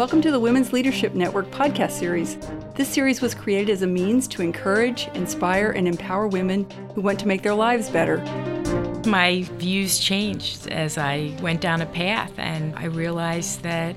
Welcome 0.00 0.22
to 0.22 0.30
the 0.30 0.40
Women's 0.40 0.72
Leadership 0.72 1.12
Network 1.12 1.50
podcast 1.50 1.90
series. 1.90 2.38
This 2.74 2.88
series 2.88 3.20
was 3.20 3.34
created 3.34 3.68
as 3.68 3.82
a 3.82 3.86
means 3.86 4.26
to 4.28 4.40
encourage, 4.40 5.08
inspire, 5.08 5.72
and 5.72 5.86
empower 5.86 6.26
women 6.26 6.66
who 6.94 7.02
want 7.02 7.20
to 7.20 7.28
make 7.28 7.42
their 7.42 7.52
lives 7.52 7.90
better. 7.90 8.16
My 9.04 9.42
views 9.58 9.98
changed 9.98 10.68
as 10.68 10.96
I 10.96 11.36
went 11.42 11.60
down 11.60 11.82
a 11.82 11.86
path, 11.86 12.32
and 12.38 12.74
I 12.76 12.86
realized 12.86 13.62
that 13.62 13.94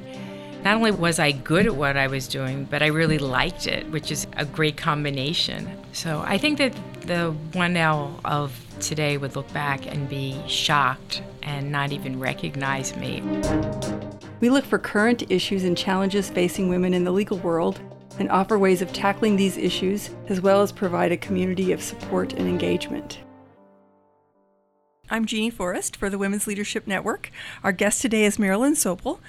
not 0.65 0.75
only 0.75 0.91
was 0.91 1.19
I 1.19 1.31
good 1.31 1.67
at 1.67 1.75
what 1.77 1.95
I 1.95 2.07
was 2.07 2.27
doing, 2.27 2.65
but 2.65 2.83
I 2.83 2.87
really 2.87 3.17
liked 3.17 3.65
it, 3.65 3.89
which 3.89 4.11
is 4.11 4.27
a 4.35 4.43
great 4.43 4.75
combination. 4.75 5.69
So 5.93 6.21
I 6.25 6.37
think 6.37 6.57
that 6.57 6.75
the 7.03 7.33
1L 7.53 8.19
of 8.25 8.59
today 8.81 9.15
would 9.15 9.37
look 9.37 9.51
back 9.53 9.87
and 9.87 10.09
be 10.09 10.37
shocked 10.49 11.23
and 11.43 11.71
not 11.71 11.93
even 11.93 12.19
recognize 12.19 12.93
me. 12.97 13.23
We 14.43 14.49
look 14.49 14.65
for 14.65 14.77
current 14.77 15.31
issues 15.31 15.63
and 15.63 15.77
challenges 15.77 16.29
facing 16.29 16.67
women 16.67 16.93
in 16.93 17.05
the 17.05 17.13
legal 17.13 17.37
world 17.37 17.79
and 18.19 18.29
offer 18.29 18.59
ways 18.59 18.81
of 18.81 18.91
tackling 18.91 19.37
these 19.37 19.55
issues, 19.55 20.09
as 20.27 20.41
well 20.41 20.61
as 20.61 20.73
provide 20.73 21.13
a 21.13 21.15
community 21.17 21.71
of 21.71 21.81
support 21.81 22.33
and 22.33 22.45
engagement. 22.45 23.19
I'm 25.09 25.25
Jeannie 25.25 25.49
Forrest 25.49 25.95
for 25.95 26.09
the 26.09 26.17
Women's 26.17 26.45
Leadership 26.45 26.87
Network. 26.87 27.31
Our 27.63 27.71
guest 27.71 28.01
today 28.01 28.25
is 28.25 28.37
Marilyn 28.37 28.73
Sobel, 28.73 29.19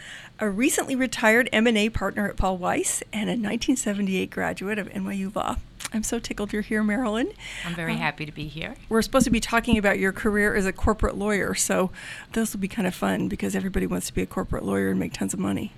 a 0.40 0.50
recently 0.50 0.96
retired 0.96 1.48
M&A 1.52 1.90
partner 1.90 2.28
at 2.28 2.36
Paul 2.36 2.58
Weiss 2.58 3.04
and 3.12 3.30
a 3.30 3.38
1978 3.38 4.30
graduate 4.30 4.80
of 4.80 4.88
NYU 4.88 5.32
Law. 5.32 5.58
I'm 5.94 6.02
so 6.02 6.18
tickled 6.18 6.52
you're 6.52 6.62
here, 6.62 6.82
Marilyn. 6.82 7.30
I'm 7.64 7.74
very 7.74 7.94
uh, 7.94 7.98
happy 7.98 8.26
to 8.26 8.32
be 8.32 8.48
here. 8.48 8.74
We're 8.88 9.02
supposed 9.02 9.24
to 9.24 9.30
be 9.30 9.40
talking 9.40 9.78
about 9.78 9.98
your 9.98 10.12
career 10.12 10.54
as 10.54 10.66
a 10.66 10.72
corporate 10.72 11.16
lawyer, 11.16 11.54
so 11.54 11.90
this 12.32 12.52
will 12.52 12.60
be 12.60 12.68
kind 12.68 12.88
of 12.88 12.94
fun 12.94 13.28
because 13.28 13.54
everybody 13.54 13.86
wants 13.86 14.08
to 14.08 14.14
be 14.14 14.22
a 14.22 14.26
corporate 14.26 14.64
lawyer 14.64 14.90
and 14.90 14.98
make 14.98 15.12
tons 15.12 15.32
of 15.32 15.38
money. 15.38 15.72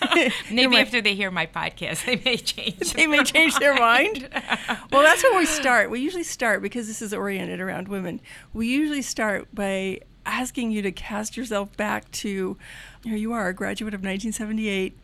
Maybe 0.50 0.76
after 0.76 1.00
they 1.00 1.14
hear 1.14 1.30
my 1.30 1.46
podcast, 1.46 2.04
they 2.06 2.20
may 2.24 2.36
change. 2.36 2.92
they 2.94 3.06
may 3.06 3.22
change 3.22 3.54
their 3.56 3.74
mind. 3.74 4.28
well, 4.90 5.02
that's 5.02 5.22
where 5.22 5.38
we 5.38 5.46
start. 5.46 5.90
We 5.90 6.00
usually 6.00 6.24
start 6.24 6.60
because 6.60 6.88
this 6.88 7.00
is 7.00 7.14
oriented 7.14 7.60
around 7.60 7.86
women. 7.86 8.20
We 8.52 8.66
usually 8.66 9.02
start 9.02 9.46
by 9.54 10.00
asking 10.26 10.72
you 10.72 10.82
to 10.82 10.92
cast 10.92 11.36
yourself 11.36 11.76
back 11.76 12.10
to 12.10 12.56
here 13.04 13.16
you 13.16 13.32
are, 13.32 13.48
a 13.48 13.54
graduate 13.54 13.94
of 13.94 14.00
1978. 14.00 14.98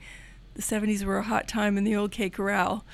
The 0.55 0.63
70s 0.63 1.05
were 1.05 1.19
a 1.19 1.23
hot 1.23 1.47
time 1.47 1.79
in 1.79 1.85
the 1.85 1.95
old 1.95 2.11
K 2.11 2.29
Corral. 2.29 2.85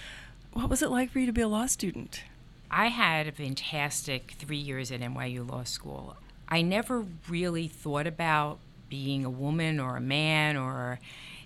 What 0.55 0.71
was 0.71 0.83
it 0.83 0.91
like 0.91 1.11
for 1.11 1.19
you 1.19 1.27
to 1.27 1.33
be 1.33 1.41
a 1.41 1.49
law 1.49 1.67
student? 1.67 2.23
I 2.71 2.87
had 2.87 3.27
a 3.27 3.33
fantastic 3.33 4.35
three 4.39 4.57
years 4.57 4.93
at 4.93 5.01
NYU 5.01 5.49
Law 5.49 5.65
School. 5.65 6.17
I 6.49 6.63
never 6.63 7.05
really 7.29 7.67
thought 7.67 8.07
about 8.07 8.61
being 8.89 9.25
a 9.25 9.31
woman 9.31 9.81
or 9.81 9.97
a 9.97 10.01
man 10.01 10.57
or 10.57 11.01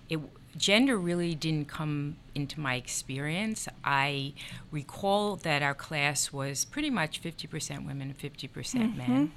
it, 0.09 0.19
gender 0.55 0.95
really 0.95 1.33
didn't 1.33 1.67
come 1.67 2.17
into 2.35 2.59
my 2.59 2.75
experience. 2.75 3.67
I 3.83 4.33
recall 4.69 5.37
that 5.37 5.63
our 5.63 5.73
class 5.73 6.31
was 6.31 6.65
pretty 6.65 6.91
much 6.91 7.19
50% 7.19 7.87
women 7.87 8.09
and 8.09 8.17
50% 8.17 8.49
mm-hmm. 8.51 8.97
men. 8.97 9.31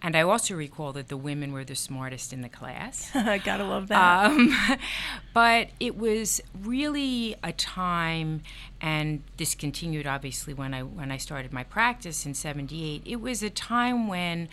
And 0.00 0.16
I 0.16 0.22
also 0.22 0.54
recall 0.54 0.92
that 0.92 1.08
the 1.08 1.16
women 1.16 1.52
were 1.52 1.64
the 1.64 1.74
smartest 1.74 2.32
in 2.32 2.42
the 2.42 2.48
class. 2.48 3.10
I 3.14 3.38
gotta 3.38 3.64
love 3.64 3.88
that. 3.88 4.26
Um, 4.26 4.56
but 5.34 5.68
it 5.80 5.96
was 5.96 6.40
really 6.58 7.34
a 7.42 7.52
time, 7.52 8.42
and 8.80 9.22
this 9.36 9.54
continued 9.54 10.06
obviously 10.06 10.54
when 10.54 10.72
I 10.72 10.82
when 10.82 11.10
I 11.10 11.16
started 11.16 11.52
my 11.52 11.64
practice 11.64 12.24
in 12.24 12.34
'78. 12.34 13.02
It 13.04 13.20
was 13.20 13.42
a 13.42 13.50
time 13.50 14.06
when 14.06 14.48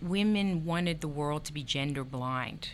women 0.00 0.64
wanted 0.64 1.00
the 1.00 1.08
world 1.08 1.44
to 1.44 1.52
be 1.52 1.62
gender 1.62 2.04
blind. 2.04 2.70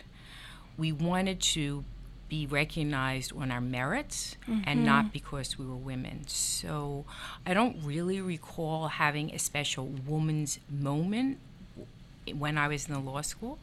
We 0.77 0.91
wanted 0.91 1.41
to 1.41 1.83
be 2.29 2.47
recognized 2.47 3.31
on 3.37 3.51
our 3.51 3.61
merits 3.61 4.37
mm-hmm. 4.47 4.61
and 4.65 4.83
not 4.83 5.13
because 5.13 5.59
we 5.59 5.65
were 5.67 5.75
women. 5.75 6.23
So 6.25 7.05
I 7.45 7.53
don't 7.53 7.77
really 7.83 8.21
recall 8.21 8.87
having 8.87 9.31
a 9.31 9.37
special 9.37 9.85
woman's 9.85 10.59
moment 10.67 11.37
when 12.31 12.57
I 12.57 12.67
was 12.67 12.87
in 12.87 12.93
the 12.93 12.99
law 12.99 13.21
school. 13.21 13.59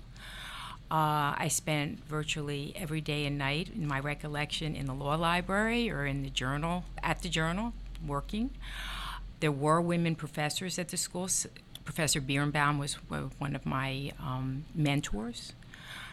Uh, 0.90 1.38
I 1.38 1.46
spent 1.48 2.04
virtually 2.06 2.72
every 2.74 3.00
day 3.00 3.24
and 3.24 3.38
night, 3.38 3.70
in 3.72 3.86
my 3.86 4.00
recollection, 4.00 4.74
in 4.74 4.86
the 4.86 4.94
law 4.94 5.14
library 5.14 5.88
or 5.88 6.04
in 6.04 6.24
the 6.24 6.30
journal, 6.30 6.84
at 7.02 7.22
the 7.22 7.28
journal, 7.28 7.72
working. 8.04 8.50
There 9.38 9.52
were 9.52 9.80
women 9.80 10.16
professors 10.16 10.78
at 10.80 10.88
the 10.88 10.96
school. 10.96 11.28
Professor 11.84 12.20
Birnbaum 12.20 12.78
was 12.78 12.94
one 13.38 13.54
of 13.54 13.64
my 13.64 14.12
um, 14.20 14.64
mentors 14.74 15.52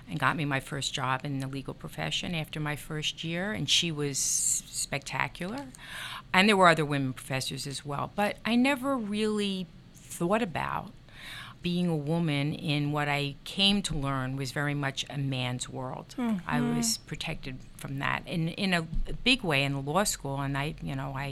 and 0.10 0.20
got 0.20 0.36
me 0.36 0.46
my 0.46 0.60
first 0.60 0.94
job 0.94 1.22
in 1.26 1.40
the 1.40 1.48
legal 1.48 1.74
profession 1.74 2.34
after 2.34 2.60
my 2.60 2.76
first 2.76 3.24
year, 3.24 3.52
and 3.52 3.70
she 3.70 3.92
was 3.92 4.18
spectacular. 4.18 5.66
And 6.34 6.48
there 6.48 6.56
were 6.56 6.68
other 6.68 6.86
women 6.86 7.14
professors 7.14 7.68
as 7.68 7.86
well, 7.86 8.12
but 8.16 8.38
I 8.46 8.56
never 8.56 8.96
really 8.96 9.68
thought 9.94 10.42
about 10.42 10.92
being 11.68 11.90
a 11.90 11.96
woman 12.14 12.54
in 12.54 12.94
what 12.94 13.10
I 13.10 13.36
came 13.44 13.82
to 13.82 13.94
learn 13.94 14.38
was 14.38 14.54
very 14.54 14.74
much 14.74 15.06
a 15.10 15.18
man's 15.18 15.68
world. 15.68 16.16
Mm-hmm. 16.18 16.38
I 16.48 16.62
was 16.62 16.98
protected 17.00 17.58
from 17.76 18.00
that 18.00 18.24
in 18.26 18.48
in 18.48 18.74
a 18.74 18.84
big 19.30 19.44
way 19.44 19.66
in 19.66 19.74
the 19.74 19.82
law 19.82 20.06
school, 20.06 20.40
and 20.40 20.58
I, 20.58 20.76
you 20.82 20.96
know, 20.96 21.12
I, 21.14 21.30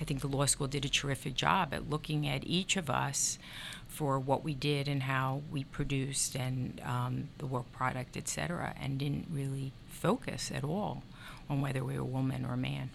I 0.00 0.04
think 0.04 0.20
the 0.20 0.26
law 0.26 0.46
school 0.46 0.66
did 0.66 0.84
a 0.84 0.88
terrific 0.88 1.34
job 1.36 1.72
at 1.72 1.88
looking 1.88 2.26
at 2.26 2.40
each 2.44 2.76
of 2.76 2.90
us 2.90 3.38
for 3.86 4.18
what 4.18 4.42
we 4.42 4.52
did 4.52 4.88
and 4.88 5.04
how 5.04 5.42
we 5.48 5.62
produced 5.62 6.34
and 6.34 6.80
um, 6.84 7.28
the 7.38 7.46
work 7.46 7.70
product, 7.70 8.16
et 8.16 8.26
cetera, 8.26 8.74
and 8.82 8.98
didn't 8.98 9.28
really 9.30 9.70
focus 9.86 10.50
at 10.52 10.64
all 10.64 11.04
on 11.48 11.60
whether 11.60 11.84
we 11.84 11.94
were 11.94 12.00
a 12.00 12.04
woman 12.18 12.44
or 12.44 12.54
a 12.54 12.56
man. 12.72 12.90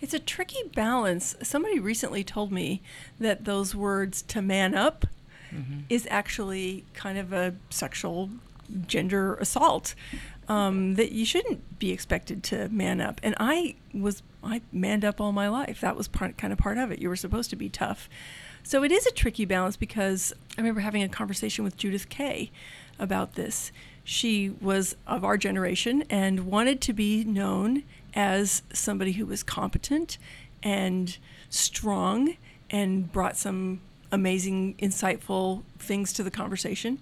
It's 0.00 0.14
a 0.14 0.20
tricky 0.20 0.62
balance. 0.74 1.34
Somebody 1.42 1.80
recently 1.80 2.22
told 2.22 2.52
me 2.52 2.82
that 3.18 3.44
those 3.46 3.74
words 3.74 4.22
to 4.22 4.40
man 4.40 4.74
up 4.76 5.06
mm-hmm. 5.54 5.80
is 5.88 6.06
actually 6.10 6.84
kind 6.94 7.18
of 7.18 7.32
a 7.32 7.54
sexual 7.70 8.30
gender 8.86 9.34
assault. 9.34 9.94
Um, 10.46 10.96
that 10.96 11.12
you 11.12 11.24
shouldn't 11.24 11.78
be 11.78 11.90
expected 11.90 12.42
to 12.44 12.68
man 12.68 13.00
up. 13.00 13.18
And 13.22 13.34
I 13.40 13.76
was 13.94 14.22
I 14.42 14.60
manned 14.72 15.04
up 15.04 15.20
all 15.20 15.32
my 15.32 15.48
life. 15.48 15.80
That 15.80 15.96
was 15.96 16.06
part, 16.06 16.36
kind 16.36 16.52
of 16.52 16.58
part 16.58 16.76
of 16.76 16.90
it. 16.90 16.98
You 16.98 17.08
were 17.08 17.16
supposed 17.16 17.50
to 17.50 17.56
be 17.56 17.70
tough. 17.70 18.08
So 18.62 18.82
it 18.82 18.92
is 18.92 19.06
a 19.06 19.10
tricky 19.10 19.44
balance 19.44 19.76
because 19.76 20.32
I 20.56 20.60
remember 20.60 20.80
having 20.80 21.02
a 21.02 21.08
conversation 21.08 21.64
with 21.64 21.76
Judith 21.76 22.08
Kaye 22.08 22.50
about 22.98 23.34
this. 23.34 23.72
She 24.04 24.50
was 24.60 24.96
of 25.06 25.24
our 25.24 25.36
generation 25.36 26.04
and 26.10 26.46
wanted 26.46 26.80
to 26.82 26.92
be 26.92 27.24
known 27.24 27.82
as 28.14 28.62
somebody 28.72 29.12
who 29.12 29.26
was 29.26 29.42
competent 29.42 30.18
and 30.62 31.16
strong 31.48 32.36
and 32.70 33.10
brought 33.12 33.36
some 33.36 33.80
amazing, 34.14 34.76
insightful 34.76 35.62
things 35.78 36.12
to 36.14 36.22
the 36.22 36.30
conversation. 36.30 37.00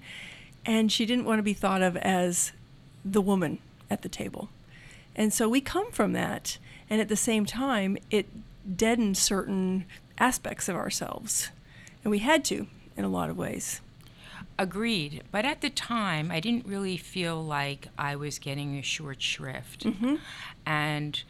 And 0.64 0.90
she 0.90 1.06
didn't 1.06 1.24
want 1.24 1.38
to 1.38 1.42
be 1.42 1.54
thought 1.54 1.82
of 1.82 1.96
as 1.96 2.52
the 3.04 3.20
woman 3.20 3.58
at 3.90 4.02
the 4.02 4.08
table. 4.08 4.48
And 5.14 5.32
so 5.32 5.48
we 5.48 5.60
come 5.60 5.90
from 5.92 6.12
that. 6.14 6.58
And 6.88 7.00
at 7.00 7.08
the 7.08 7.16
same 7.16 7.46
time, 7.46 7.98
it 8.10 8.28
deadened 8.76 9.16
certain 9.16 9.84
aspects 10.18 10.68
of 10.68 10.76
ourselves. 10.76 11.50
And 12.04 12.10
we 12.10 12.18
had 12.18 12.44
to 12.46 12.66
in 12.96 13.04
a 13.04 13.08
lot 13.08 13.30
of 13.30 13.36
ways. 13.36 13.80
Agreed. 14.58 15.22
But 15.30 15.44
at 15.44 15.60
the 15.60 15.70
time, 15.70 16.30
I 16.30 16.40
didn't 16.40 16.66
really 16.66 16.96
feel 16.96 17.42
like 17.42 17.88
I 17.98 18.16
was 18.16 18.38
getting 18.38 18.76
a 18.78 18.82
short 18.82 19.22
shrift. 19.22 19.84
Mm-hmm. 19.84 20.16
And, 20.66 21.22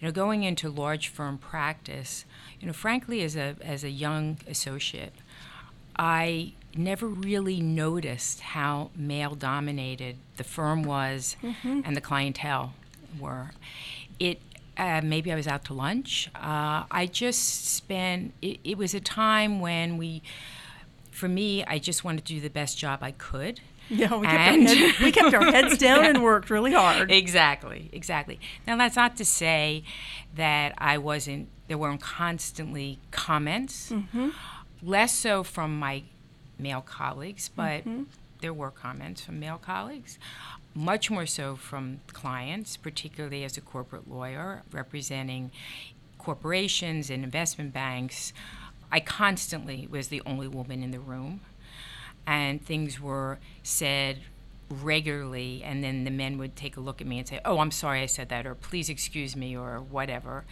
you 0.00 0.06
know, 0.06 0.12
going 0.12 0.42
into 0.42 0.68
large 0.68 1.08
firm 1.08 1.38
practice, 1.38 2.24
you 2.60 2.66
know, 2.66 2.72
frankly, 2.72 3.22
as 3.22 3.36
a 3.36 3.56
as 3.62 3.84
a 3.84 3.90
young 3.90 4.38
associate, 4.46 5.14
I 5.98 6.52
never 6.74 7.06
really 7.06 7.60
noticed 7.60 8.40
how 8.40 8.90
male 8.94 9.34
dominated 9.34 10.16
the 10.36 10.44
firm 10.44 10.82
was 10.82 11.36
mm-hmm. 11.42 11.80
and 11.84 11.96
the 11.96 12.00
clientele 12.00 12.74
were. 13.18 13.50
It 14.18 14.40
uh, 14.76 15.00
maybe 15.02 15.32
I 15.32 15.34
was 15.34 15.46
out 15.46 15.64
to 15.64 15.74
lunch. 15.74 16.28
Uh, 16.34 16.84
I 16.90 17.08
just 17.10 17.74
spent. 17.74 18.34
It, 18.42 18.60
it 18.62 18.78
was 18.78 18.94
a 18.94 19.00
time 19.00 19.60
when 19.60 19.96
we, 19.96 20.22
for 21.10 21.28
me, 21.28 21.64
I 21.64 21.78
just 21.78 22.04
wanted 22.04 22.26
to 22.26 22.34
do 22.34 22.40
the 22.40 22.50
best 22.50 22.76
job 22.76 22.98
I 23.02 23.12
could. 23.12 23.60
Yeah, 23.90 24.16
we 24.16 24.26
kept, 24.26 24.34
our, 24.36 24.58
head, 24.58 24.94
we 25.00 25.12
kept 25.12 25.34
our 25.34 25.44
heads 25.44 25.78
down 25.86 26.02
yeah. 26.02 26.10
and 26.10 26.22
worked 26.22 26.50
really 26.50 26.72
hard. 26.72 27.10
Exactly, 27.10 27.88
exactly. 27.92 28.40
Now 28.66 28.76
that's 28.76 28.96
not 28.96 29.16
to 29.18 29.24
say 29.24 29.84
that 30.34 30.74
I 30.78 30.98
wasn't 30.98 31.48
there 31.68 31.78
weren't 31.78 32.00
constantly 32.00 32.98
comments, 33.10 33.90
mm-hmm. 33.90 34.30
less 34.82 35.12
so 35.12 35.42
from 35.42 35.78
my 35.78 36.02
male 36.58 36.80
colleagues, 36.80 37.48
but 37.48 37.80
mm-hmm. 37.80 38.04
there 38.40 38.52
were 38.52 38.70
comments 38.70 39.22
from 39.22 39.40
male 39.40 39.58
colleagues. 39.58 40.18
Much 40.74 41.10
more 41.10 41.26
so 41.26 41.56
from 41.56 42.00
clients, 42.12 42.76
particularly 42.76 43.44
as 43.44 43.56
a 43.56 43.60
corporate 43.60 44.10
lawyer 44.10 44.62
representing 44.72 45.50
corporations 46.18 47.08
and 47.10 47.24
investment 47.24 47.72
banks. 47.72 48.32
I 48.90 49.00
constantly 49.00 49.88
was 49.90 50.08
the 50.08 50.22
only 50.26 50.46
woman 50.46 50.82
in 50.82 50.90
the 50.92 51.00
room, 51.00 51.40
and 52.26 52.64
things 52.64 53.00
were 53.00 53.38
said 53.62 54.18
regularly 54.68 55.62
and 55.64 55.82
then 55.84 56.04
the 56.04 56.10
men 56.10 56.38
would 56.38 56.56
take 56.56 56.76
a 56.76 56.80
look 56.80 57.00
at 57.00 57.06
me 57.06 57.18
and 57.18 57.28
say 57.28 57.40
oh 57.44 57.58
i'm 57.60 57.70
sorry 57.70 58.02
i 58.02 58.06
said 58.06 58.28
that 58.28 58.46
or 58.46 58.54
please 58.54 58.88
excuse 58.88 59.36
me 59.36 59.56
or 59.56 59.78
whatever 59.80 60.44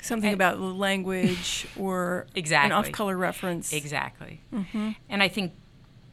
Something 0.00 0.30
And- 0.30 0.34
about 0.34 0.56
the 0.58 0.64
language 0.64 1.66
or 1.78 2.20
an 2.20 2.26
Exactly. 2.36 2.72
off-color 2.72 3.16
reference. 3.16 3.72
exactly 3.72 4.40
Mm-hmm. 4.52 4.90
and 5.08 5.22
i 5.22 5.28
think 5.28 5.52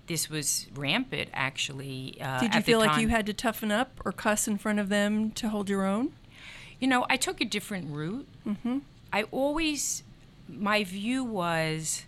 this 0.07 0.27
was 0.30 0.65
rampant 0.75 1.30
actually 1.33 2.18
uh, 2.19 2.39
Did 2.39 2.56
you 2.56 2.62
feel 2.62 2.80
like 2.80 3.00
you 3.00 3.09
had 3.09 3.25
to 3.27 3.33
toughen 3.33 3.71
up 3.71 4.01
or 4.03 4.12
cuss 4.12 4.47
in 4.47 4.57
front 4.57 4.80
of 4.80 4.89
them 4.89 5.30
to 5.31 5.50
hold 5.50 5.69
your 5.69 5.86
own? 5.86 6.13
You 6.80 6.88
know, 6.88 7.06
I 7.12 7.15
took 7.18 7.39
a 7.41 7.45
different 7.45 7.91
route. 7.94 8.27
Mm-hmm. 8.47 8.80
I 9.13 9.24
always, 9.30 10.01
my 10.47 10.83
view 10.83 11.24
was 11.24 12.06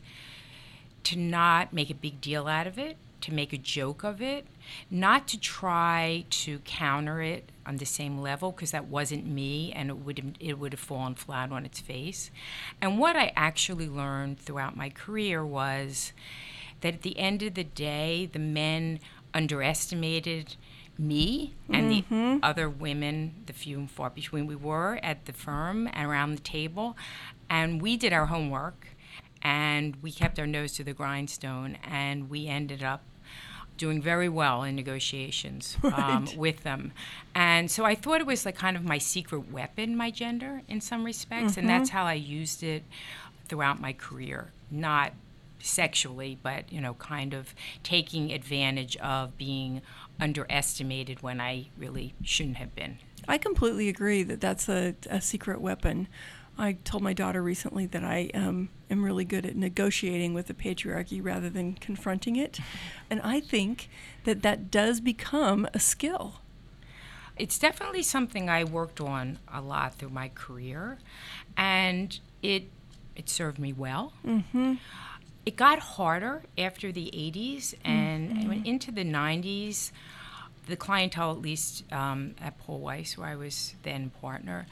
to 1.04 1.18
not 1.18 1.74
make 1.74 1.90
a 1.90 1.96
big 1.96 2.22
deal 2.22 2.48
out 2.48 2.68
of 2.68 2.78
it, 2.78 2.98
to 3.22 3.34
make 3.34 3.54
a 3.54 3.58
joke 3.58 4.04
of 4.04 4.22
it, 4.22 4.46
not 4.90 5.28
to 5.30 5.40
try 5.40 6.26
to 6.30 6.60
counter 6.60 7.22
it 7.22 7.52
on 7.66 7.78
the 7.78 7.86
same 7.86 8.20
level 8.20 8.52
because 8.52 8.72
that 8.72 8.88
wasn't 8.88 9.26
me 9.26 9.72
and 9.74 9.90
it 9.90 9.98
would 9.98 10.18
have, 10.18 10.34
it 10.40 10.60
would 10.60 10.74
have 10.74 10.80
fallen 10.80 11.16
flat 11.16 11.52
on 11.52 11.66
its 11.66 11.80
face. 11.80 12.32
And 12.82 13.00
what 13.00 13.16
I 13.16 13.32
actually 13.36 13.88
learned 13.88 14.40
throughout 14.40 14.76
my 14.76 14.90
career 14.90 15.46
was 15.46 16.14
that 16.82 16.96
at 16.96 17.02
the 17.04 17.18
end 17.18 17.44
of 17.44 17.54
the 17.54 17.64
day, 17.64 18.30
the 18.32 18.40
men 18.40 19.00
underestimated 19.34 20.56
me 20.98 21.54
and 21.70 21.90
the 21.90 22.02
mm-hmm. 22.04 22.38
other 22.44 22.70
women, 22.70 23.34
the 23.46 23.54
few 23.54 23.78
and 23.78 23.90
far 23.90 24.10
between 24.10 24.46
we 24.46 24.56
were 24.56 25.00
at 25.02 25.26
the 25.26 25.34
firm 25.34 25.90
and 25.94 26.08
around 26.08 26.36
the 26.36 26.42
table. 26.42 26.96
And 27.50 27.82
we 27.82 27.98
did 27.98 28.14
our 28.14 28.28
homework 28.28 28.88
and 29.42 29.96
we 30.02 30.12
kept 30.12 30.40
our 30.40 30.48
nose 30.48 30.74
to 30.74 30.84
the 30.84 30.94
grindstone 30.94 31.78
and 31.84 32.30
we 32.30 32.48
ended 32.48 32.84
up 32.84 33.04
doing 33.78 34.02
very 34.02 34.30
well 34.30 34.62
in 34.62 34.76
negotiations 34.76 35.78
um, 35.96 36.28
with 36.38 36.62
them. 36.64 36.92
And 37.34 37.70
so 37.72 37.84
I 37.84 37.96
thought 37.96 38.22
it 38.22 38.28
was 38.28 38.46
like 38.46 38.56
kind 38.56 38.78
of 38.78 38.84
my 38.84 39.00
secret 39.00 39.52
weapon, 39.52 39.96
my 39.96 40.12
gender, 40.12 40.62
in 40.68 40.82
some 40.82 41.04
respects. 41.04 41.58
And 41.58 41.68
that's 41.68 41.90
how 41.90 42.06
I 42.06 42.14
used 42.14 42.62
it 42.62 42.84
throughout 43.48 43.82
my 43.82 43.94
career. 43.94 44.52
Not 44.70 45.14
sexually, 45.60 46.38
but, 46.42 46.72
you 46.72 46.80
know, 46.80 46.94
kind 46.96 47.34
of 47.34 47.56
taking 47.84 48.32
advantage 48.32 48.98
of 48.98 49.36
being 49.38 49.82
underestimated 50.20 51.24
when 51.24 51.42
I 51.42 51.68
really 51.78 52.14
shouldn't 52.24 52.58
have 52.58 52.76
been. 52.76 53.00
I 53.28 53.38
completely 53.38 53.90
agree 53.90 54.24
that 54.24 54.42
that's 54.42 54.70
a, 54.70 54.96
a 55.10 55.22
secret 55.22 55.60
weapon. 55.60 56.08
I 56.58 56.74
told 56.84 57.02
my 57.02 57.14
daughter 57.14 57.42
recently 57.42 57.86
that 57.88 58.04
I 58.04 58.30
um, 58.34 58.70
am 58.90 59.04
really 59.04 59.26
good 59.26 59.46
at 59.46 59.56
negotiating 59.56 60.34
with 60.34 60.48
the 60.48 60.54
patriarchy 60.54 61.24
rather 61.24 61.50
than 61.50 61.74
confronting 61.74 62.36
it. 62.36 62.60
And 63.10 63.22
I 63.24 63.42
think 63.42 63.90
that 64.24 64.42
that 64.44 64.72
does 64.72 65.02
become 65.02 65.68
a 65.74 65.80
skill. 65.80 66.36
it's 67.38 67.58
definitely 67.60 68.04
something 68.04 68.50
I 68.50 68.64
worked 68.64 69.02
on 69.02 69.40
a 69.52 69.62
lot 69.62 69.96
through 69.96 70.10
my 70.12 70.30
career, 70.30 71.00
and 71.58 72.18
it 72.42 72.70
it 73.16 73.30
served 73.30 73.60
me 73.60 73.74
well. 73.74 74.14
Mm-hmm. 74.26 74.76
It 75.46 75.56
got 75.56 75.80
harder 75.80 76.44
after 76.58 76.92
the 76.92 77.10
80s 77.14 77.74
and 77.84 78.48
went 78.48 78.66
into 78.66 78.92
the 78.92 79.04
90s. 79.04 79.92
The 80.68 80.76
clientele, 80.76 81.32
at 81.32 81.42
least 81.42 81.84
um, 81.92 82.36
at 82.40 82.58
Paul 82.60 82.80
Weiss, 82.80 83.18
where 83.18 83.28
I 83.28 83.36
was 83.36 83.74
then 83.84 84.12
partner, 84.22 84.68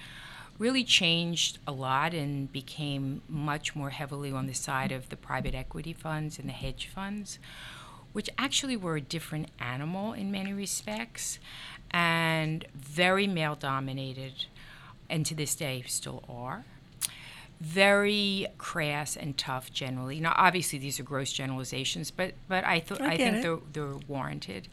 really 0.59 0.83
changed 0.83 1.57
a 1.65 1.71
lot 1.71 2.13
and 2.13 2.51
became 2.51 3.21
much 3.27 3.75
more 3.75 3.89
heavily 3.89 4.31
on 4.31 4.45
the 4.45 4.53
side 4.53 4.91
of 4.91 5.09
the 5.09 5.15
private 5.15 5.56
equity 5.56 5.94
funds 5.94 6.38
and 6.38 6.47
the 6.47 6.53
hedge 6.53 6.88
funds, 6.94 7.39
which 8.11 8.29
actually 8.38 8.75
were 8.75 8.97
a 8.97 9.01
different 9.01 9.50
animal 9.59 10.13
in 10.13 10.29
many 10.29 10.53
respects 10.53 11.39
and 11.91 12.65
very 12.75 13.25
male 13.25 13.56
dominated, 13.56 14.45
and 15.09 15.25
to 15.25 15.33
this 15.33 15.56
day 15.56 15.83
still 15.88 16.23
are 16.29 16.65
very 17.59 18.47
crass 18.57 19.17
and 19.17 19.38
tough 19.38 19.71
generally. 19.71 20.19
Now, 20.19 20.33
obviously, 20.38 20.79
these 20.79 21.00
are 21.00 21.03
gross 21.03 21.31
generalizations, 21.31 22.11
but 22.11 22.33
but 22.47 22.63
I 22.63 22.79
thought 22.79 23.01
I 23.01 23.13
I, 23.13 23.17
think 23.17 23.41
they're 23.41 23.59
they're 23.73 23.97
warranted. 24.07 24.67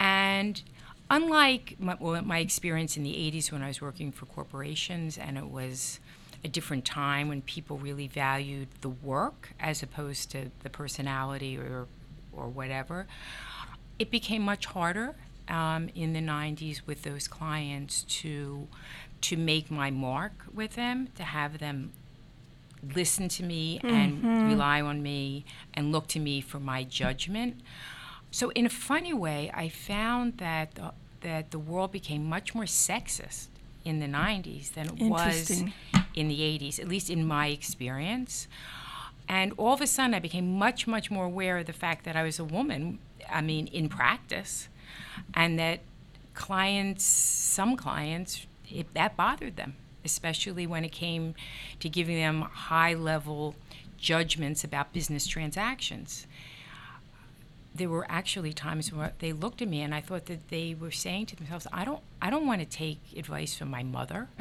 And 0.00 0.62
unlike 1.10 1.76
my, 1.78 1.96
well, 2.00 2.22
my 2.22 2.38
experience 2.38 2.96
in 2.96 3.02
the 3.02 3.12
'80s 3.12 3.50
when 3.52 3.62
I 3.62 3.68
was 3.68 3.80
working 3.80 4.12
for 4.12 4.26
corporations, 4.26 5.18
and 5.18 5.36
it 5.38 5.48
was 5.48 6.00
a 6.44 6.48
different 6.48 6.84
time 6.84 7.28
when 7.28 7.42
people 7.42 7.78
really 7.78 8.06
valued 8.06 8.68
the 8.80 8.88
work 8.88 9.50
as 9.58 9.82
opposed 9.82 10.30
to 10.32 10.50
the 10.62 10.70
personality 10.70 11.56
or 11.58 11.86
or 12.32 12.48
whatever. 12.48 13.06
It 13.98 14.10
became 14.10 14.42
much 14.42 14.66
harder 14.66 15.16
um, 15.48 15.88
in 15.94 16.12
the 16.12 16.20
'90s 16.20 16.82
with 16.86 17.02
those 17.02 17.26
clients 17.28 18.02
to 18.04 18.68
to 19.20 19.36
make 19.36 19.70
my 19.70 19.90
mark 19.90 20.32
with 20.54 20.74
them, 20.74 21.08
to 21.16 21.24
have 21.24 21.58
them 21.58 21.92
listen 22.94 23.28
to 23.28 23.42
me 23.42 23.80
and 23.82 24.22
rely 24.48 24.80
on 24.80 25.02
me 25.02 25.44
and 25.74 25.90
look 25.90 26.06
to 26.08 26.20
me 26.20 26.40
for 26.40 26.60
my 26.60 26.84
judgment. 26.84 27.60
So 28.30 28.50
in 28.50 28.66
a 28.66 28.70
funny 28.70 29.12
way, 29.12 29.50
I 29.54 29.68
found 29.68 30.38
that 30.38 30.74
the, 30.74 30.92
that 31.22 31.50
the 31.50 31.58
world 31.58 31.92
became 31.92 32.24
much 32.28 32.54
more 32.54 32.64
sexist 32.64 33.48
in 33.84 34.00
the 34.00 34.06
90s 34.06 34.74
than 34.74 34.86
it 34.86 35.00
was 35.00 35.50
in 36.14 36.28
the 36.28 36.40
80s, 36.40 36.78
at 36.78 36.88
least 36.88 37.08
in 37.10 37.26
my 37.26 37.48
experience. 37.48 38.48
And 39.28 39.52
all 39.56 39.74
of 39.74 39.80
a 39.80 39.86
sudden, 39.86 40.14
I 40.14 40.18
became 40.20 40.58
much, 40.58 40.86
much 40.86 41.10
more 41.10 41.26
aware 41.26 41.58
of 41.58 41.66
the 41.66 41.72
fact 41.72 42.04
that 42.04 42.16
I 42.16 42.22
was 42.22 42.38
a 42.38 42.44
woman, 42.44 42.98
I 43.30 43.40
mean, 43.40 43.66
in 43.68 43.88
practice, 43.88 44.68
and 45.34 45.58
that 45.58 45.80
clients, 46.34 47.04
some 47.04 47.76
clients, 47.76 48.46
it, 48.70 48.92
that 48.94 49.16
bothered 49.16 49.56
them, 49.56 49.76
especially 50.04 50.66
when 50.66 50.84
it 50.84 50.92
came 50.92 51.34
to 51.80 51.88
giving 51.88 52.16
them 52.16 52.42
high 52.42 52.94
level 52.94 53.54
judgments 53.98 54.64
about 54.64 54.92
business 54.92 55.26
transactions. 55.26 56.26
There 57.78 57.88
were 57.88 58.06
actually 58.08 58.52
times 58.52 58.92
when 58.92 59.10
they 59.20 59.32
looked 59.32 59.62
at 59.62 59.68
me 59.68 59.80
and 59.80 59.94
I 59.94 60.00
thought 60.00 60.26
that 60.26 60.48
they 60.48 60.74
were 60.78 60.90
saying 60.90 61.26
to 61.26 61.36
themselves, 61.36 61.66
I 61.72 61.84
don't 61.84 62.00
I 62.20 62.28
don't 62.30 62.46
want 62.46 62.60
to 62.60 62.66
take 62.66 63.00
advice 63.16 63.56
from 63.56 63.70
my 63.70 63.82
mother. 63.82 64.28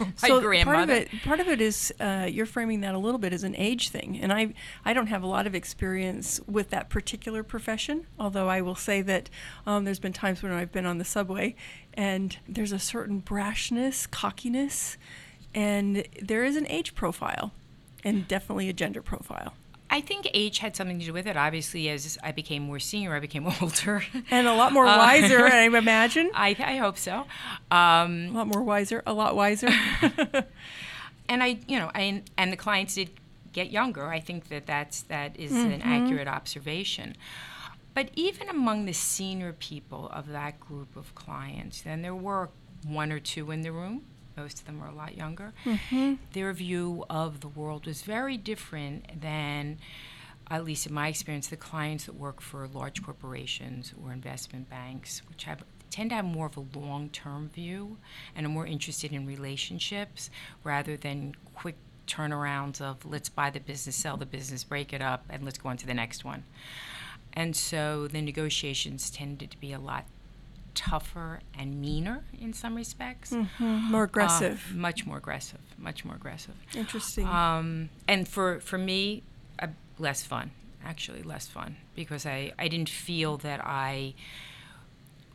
my 0.00 0.06
so 0.16 0.40
grandmother. 0.40 0.86
part 0.86 0.88
of 0.88 0.90
it 0.90 1.22
part 1.22 1.40
of 1.40 1.48
it 1.48 1.60
is 1.60 1.92
uh, 2.00 2.26
you're 2.30 2.46
framing 2.46 2.80
that 2.80 2.94
a 2.94 2.98
little 2.98 3.18
bit 3.18 3.32
as 3.32 3.44
an 3.44 3.54
age 3.56 3.90
thing 3.90 4.18
and 4.20 4.32
i 4.32 4.52
i 4.84 4.92
don't 4.92 5.08
have 5.08 5.22
a 5.22 5.26
lot 5.26 5.46
of 5.46 5.54
experience 5.54 6.40
with 6.46 6.70
that 6.70 6.88
particular 6.88 7.42
profession 7.42 8.06
although 8.18 8.48
i 8.48 8.60
will 8.60 8.74
say 8.74 9.02
that 9.02 9.28
um, 9.66 9.84
there's 9.84 9.98
been 9.98 10.12
times 10.12 10.42
when 10.42 10.50
i've 10.50 10.72
been 10.72 10.86
on 10.86 10.98
the 10.98 11.04
subway 11.04 11.54
and 11.94 12.38
there's 12.48 12.72
a 12.72 12.78
certain 12.78 13.20
brashness 13.20 14.10
cockiness 14.10 14.96
and 15.54 16.04
there 16.20 16.42
is 16.42 16.56
an 16.56 16.66
age 16.68 16.94
profile 16.94 17.52
and 18.02 18.26
definitely 18.26 18.68
a 18.68 18.72
gender 18.72 19.02
profile 19.02 19.52
I 19.92 20.00
think 20.00 20.26
age 20.34 20.58
had 20.58 20.74
something 20.74 20.98
to 20.98 21.04
do 21.04 21.12
with 21.12 21.26
it. 21.26 21.36
Obviously, 21.36 21.88
as 21.90 22.18
I 22.22 22.32
became 22.32 22.62
more 22.62 22.80
senior, 22.80 23.14
I 23.14 23.20
became 23.20 23.46
older. 23.60 24.02
and 24.30 24.46
a 24.48 24.54
lot 24.54 24.72
more 24.72 24.86
Uh, 24.86 24.96
wiser 24.96 25.46
i 25.52 25.64
imagine 25.66 26.30
I, 26.34 26.56
I 26.58 26.76
hope 26.78 26.96
so. 26.98 27.26
Um, 27.70 28.28
a 28.28 28.32
lot 28.32 28.46
more 28.48 28.62
wiser 28.62 29.02
a 29.06 29.12
lot 29.12 29.36
wiser 29.36 29.68
and 31.28 31.42
I, 31.42 31.58
you 31.68 31.78
know, 31.78 31.90
I, 31.94 32.22
and 32.36 32.52
the 32.52 32.56
clients 32.56 32.94
did 32.94 33.10
get 33.52 33.70
younger. 33.70 34.06
I 34.08 34.18
think 34.20 34.48
that 34.48 34.66
that's 34.66 35.02
that 35.02 35.38
is 35.38 35.52
an 35.52 35.82
accurate 35.82 36.26
observation. 36.28 37.14
But 37.94 38.08
even 38.14 38.48
among 38.48 38.86
the 38.86 38.94
senior 38.94 39.52
people 39.52 40.08
of 40.08 40.28
that 40.30 40.58
group 40.58 40.96
of 40.96 41.14
clients, 41.14 41.82
then 41.82 42.00
there 42.00 42.14
were 42.14 42.48
one 42.86 43.12
or 43.12 43.20
two 43.20 43.50
in 43.50 43.60
the 43.60 43.70
room. 43.72 44.02
Most 44.36 44.60
of 44.60 44.66
them 44.66 44.80
were 44.80 44.86
a 44.86 44.94
lot 44.94 45.16
younger. 45.16 45.52
Mm-hmm. 45.64 46.14
Their 46.32 46.52
view 46.52 47.04
of 47.10 47.40
the 47.40 47.48
world 47.48 47.86
was 47.86 48.02
very 48.02 48.36
different 48.36 49.20
than, 49.20 49.78
at 50.50 50.64
least 50.64 50.86
in 50.86 50.94
my 50.94 51.08
experience, 51.08 51.48
the 51.48 51.56
clients 51.56 52.06
that 52.06 52.14
work 52.14 52.40
for 52.40 52.66
large 52.66 53.02
corporations 53.02 53.94
or 54.02 54.12
investment 54.12 54.68
banks, 54.70 55.22
which 55.28 55.44
have 55.44 55.64
tend 55.90 56.08
to 56.08 56.16
have 56.16 56.24
more 56.24 56.46
of 56.46 56.56
a 56.56 56.78
long-term 56.78 57.50
view 57.50 57.98
and 58.34 58.46
are 58.46 58.48
more 58.48 58.66
interested 58.66 59.12
in 59.12 59.26
relationships 59.26 60.30
rather 60.64 60.96
than 60.96 61.34
quick 61.54 61.76
turnarounds 62.06 62.80
of 62.80 63.04
let's 63.04 63.28
buy 63.28 63.50
the 63.50 63.60
business, 63.60 63.94
sell 63.94 64.16
the 64.16 64.26
business, 64.26 64.64
break 64.64 64.92
it 64.92 65.02
up, 65.02 65.24
and 65.28 65.44
let's 65.44 65.58
go 65.58 65.68
on 65.68 65.76
to 65.76 65.86
the 65.86 65.94
next 65.94 66.24
one. 66.24 66.44
And 67.32 67.54
so 67.54 68.08
the 68.08 68.20
negotiations 68.20 69.10
tended 69.10 69.50
to 69.50 69.58
be 69.58 69.72
a 69.72 69.78
lot 69.78 70.06
tougher 70.74 71.40
and 71.58 71.80
meaner 71.80 72.24
in 72.40 72.52
some 72.52 72.74
respects. 72.74 73.32
more 73.58 74.02
Uh, 74.02 74.04
aggressive 74.04 74.74
much 74.74 75.06
more 75.06 75.18
aggressive. 75.18 75.60
Much 75.78 76.04
more 76.04 76.14
aggressive. 76.14 76.54
interesting 76.74 77.26
Um, 77.26 77.88
and 78.08 78.26
for, 78.26 78.60
for 78.60 78.78
me, 78.78 79.22
uh, 79.58 79.68
less 79.98 80.22
fun, 80.22 80.50
actually, 80.84 81.22
less 81.22 81.46
fun, 81.46 81.76
because 81.94 82.24
I, 82.26 82.52
I 82.58 82.68
didn't 82.68 82.88
feel 82.88 83.36
that 83.38 83.60
I 83.64 84.14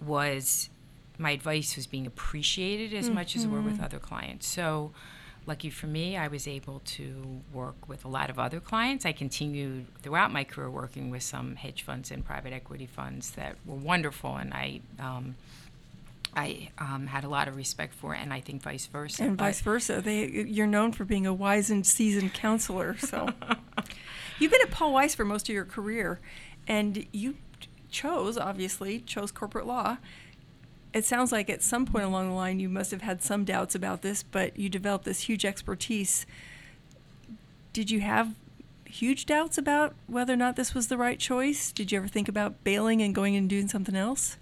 was, 0.05 0.69
my 1.17 1.31
advice 1.31 1.75
was 1.75 1.87
being 1.87 2.05
appreciated 2.07 2.93
as 2.93 3.09
much 3.09 3.35
as 3.35 3.43
it 3.45 3.49
were 3.49 3.61
with 3.61 3.81
other 3.81 3.99
clients. 3.99 4.47
So 4.47 4.91
lucky 5.47 5.69
for 5.69 5.87
me, 5.87 6.17
I 6.17 6.27
was 6.27 6.47
able 6.47 6.81
to 6.85 7.41
work 7.53 7.87
with 7.87 8.05
a 8.05 8.07
lot 8.07 8.29
of 8.29 8.37
other 8.37 8.59
clients. 8.59 9.05
I 9.05 9.13
continued 9.13 9.87
throughout 10.01 10.31
my 10.31 10.43
career 10.43 10.69
working 10.69 11.09
with 11.09 11.23
some 11.23 11.55
hedge 11.55 11.83
funds 11.83 12.11
and 12.11 12.23
private 12.23 12.53
equity 12.53 12.85
funds 12.85 13.31
that 13.31 13.55
were 13.65 13.75
wonderful, 13.75 14.35
and 14.35 14.53
I. 14.53 14.81
Um, 14.99 15.35
I 16.35 16.69
um, 16.77 17.07
had 17.07 17.23
a 17.23 17.29
lot 17.29 17.47
of 17.47 17.55
respect 17.55 17.95
for, 17.95 18.13
and 18.13 18.31
I 18.31 18.41
think 18.41 18.61
vice 18.61 18.85
versa. 18.85 19.23
And 19.23 19.37
vice 19.39 19.61
versa. 19.61 20.01
They, 20.01 20.27
you're 20.27 20.67
known 20.67 20.91
for 20.91 21.03
being 21.03 21.25
a 21.25 21.33
wise 21.33 21.71
and 21.71 21.83
seasoned 21.83 22.35
counselor. 22.35 22.95
So, 22.97 23.29
you've 24.39 24.51
been 24.51 24.61
at 24.61 24.69
Paul 24.69 24.93
Weiss 24.93 25.15
for 25.15 25.25
most 25.25 25.49
of 25.49 25.55
your 25.55 25.65
career, 25.65 26.19
and 26.67 27.07
you 27.11 27.37
chose, 27.89 28.37
obviously, 28.37 28.99
chose 28.99 29.31
corporate 29.31 29.65
law. 29.65 29.97
It 30.93 31.05
sounds 31.05 31.31
like 31.31 31.49
at 31.49 31.61
some 31.61 31.85
point 31.85 32.05
along 32.05 32.29
the 32.29 32.35
line 32.35 32.59
you 32.59 32.69
must 32.69 32.91
have 32.91 33.01
had 33.01 33.21
some 33.21 33.43
doubts 33.43 33.75
about 33.75 34.01
this, 34.01 34.23
but 34.23 34.57
you 34.57 34.69
developed 34.69 35.05
this 35.05 35.21
huge 35.21 35.45
expertise. 35.45 36.25
Did 37.73 37.91
you 37.91 37.99
have 37.99 38.33
huge 38.85 39.25
doubts 39.25 39.57
about 39.57 39.93
whether 40.07 40.33
or 40.33 40.37
not 40.37 40.55
this 40.55 40.73
was 40.73 40.87
the 40.87 40.97
right 40.97 41.19
choice? 41.19 41.71
Did 41.71 41.91
you 41.91 41.99
ever 41.99 42.07
think 42.07 42.27
about 42.27 42.63
bailing 42.63 43.01
and 43.01 43.13
going 43.13 43.35
and 43.35 43.49
doing 43.49 43.67
something 43.67 43.95
else? 43.95 44.37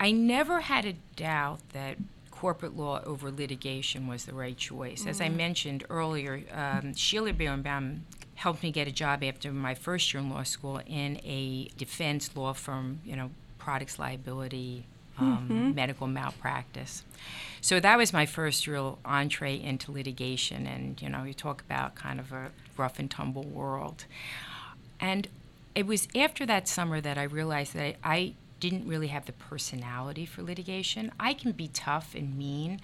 I 0.00 0.10
never 0.10 0.60
had 0.60 0.84
a 0.84 0.94
doubt 1.14 1.60
that 1.72 1.96
corporate 2.30 2.76
law 2.76 3.00
over 3.04 3.30
litigation 3.30 4.06
was 4.06 4.24
the 4.24 4.34
right 4.34 4.56
choice. 4.56 5.04
Mm. 5.04 5.08
As 5.08 5.20
I 5.20 5.28
mentioned 5.28 5.84
earlier, 5.88 6.42
um, 6.52 6.94
Sheila 6.94 7.32
Birnbaum 7.32 8.04
helped 8.34 8.62
me 8.62 8.70
get 8.70 8.86
a 8.86 8.92
job 8.92 9.24
after 9.24 9.50
my 9.50 9.74
first 9.74 10.12
year 10.12 10.22
in 10.22 10.28
law 10.28 10.42
school 10.42 10.80
in 10.86 11.18
a 11.24 11.70
defense 11.78 12.36
law 12.36 12.52
firm, 12.52 13.00
you 13.04 13.16
know, 13.16 13.30
products 13.58 13.98
liability, 13.98 14.84
um, 15.18 15.48
mm-hmm. 15.50 15.74
medical 15.74 16.06
malpractice. 16.06 17.04
So 17.60 17.80
that 17.80 17.98
was 17.98 18.12
my 18.12 18.26
first 18.26 18.66
real 18.66 18.98
entree 19.04 19.60
into 19.60 19.90
litigation. 19.90 20.66
And, 20.66 21.00
you 21.02 21.08
know, 21.08 21.24
you 21.24 21.34
talk 21.34 21.62
about 21.62 21.94
kind 21.94 22.20
of 22.20 22.32
a 22.32 22.50
rough 22.76 22.98
and 22.98 23.10
tumble 23.10 23.44
world. 23.44 24.04
And 25.00 25.28
it 25.74 25.86
was 25.86 26.08
after 26.14 26.46
that 26.46 26.68
summer 26.68 27.00
that 27.00 27.18
I 27.18 27.24
realized 27.24 27.74
that 27.74 27.80
I, 27.82 27.96
I 28.04 28.34
didn't 28.60 28.86
really 28.86 29.08
have 29.08 29.26
the 29.26 29.32
personality 29.32 30.24
for 30.24 30.42
litigation. 30.42 31.12
I 31.20 31.34
can 31.34 31.52
be 31.52 31.68
tough 31.68 32.14
and 32.14 32.36
mean, 32.36 32.80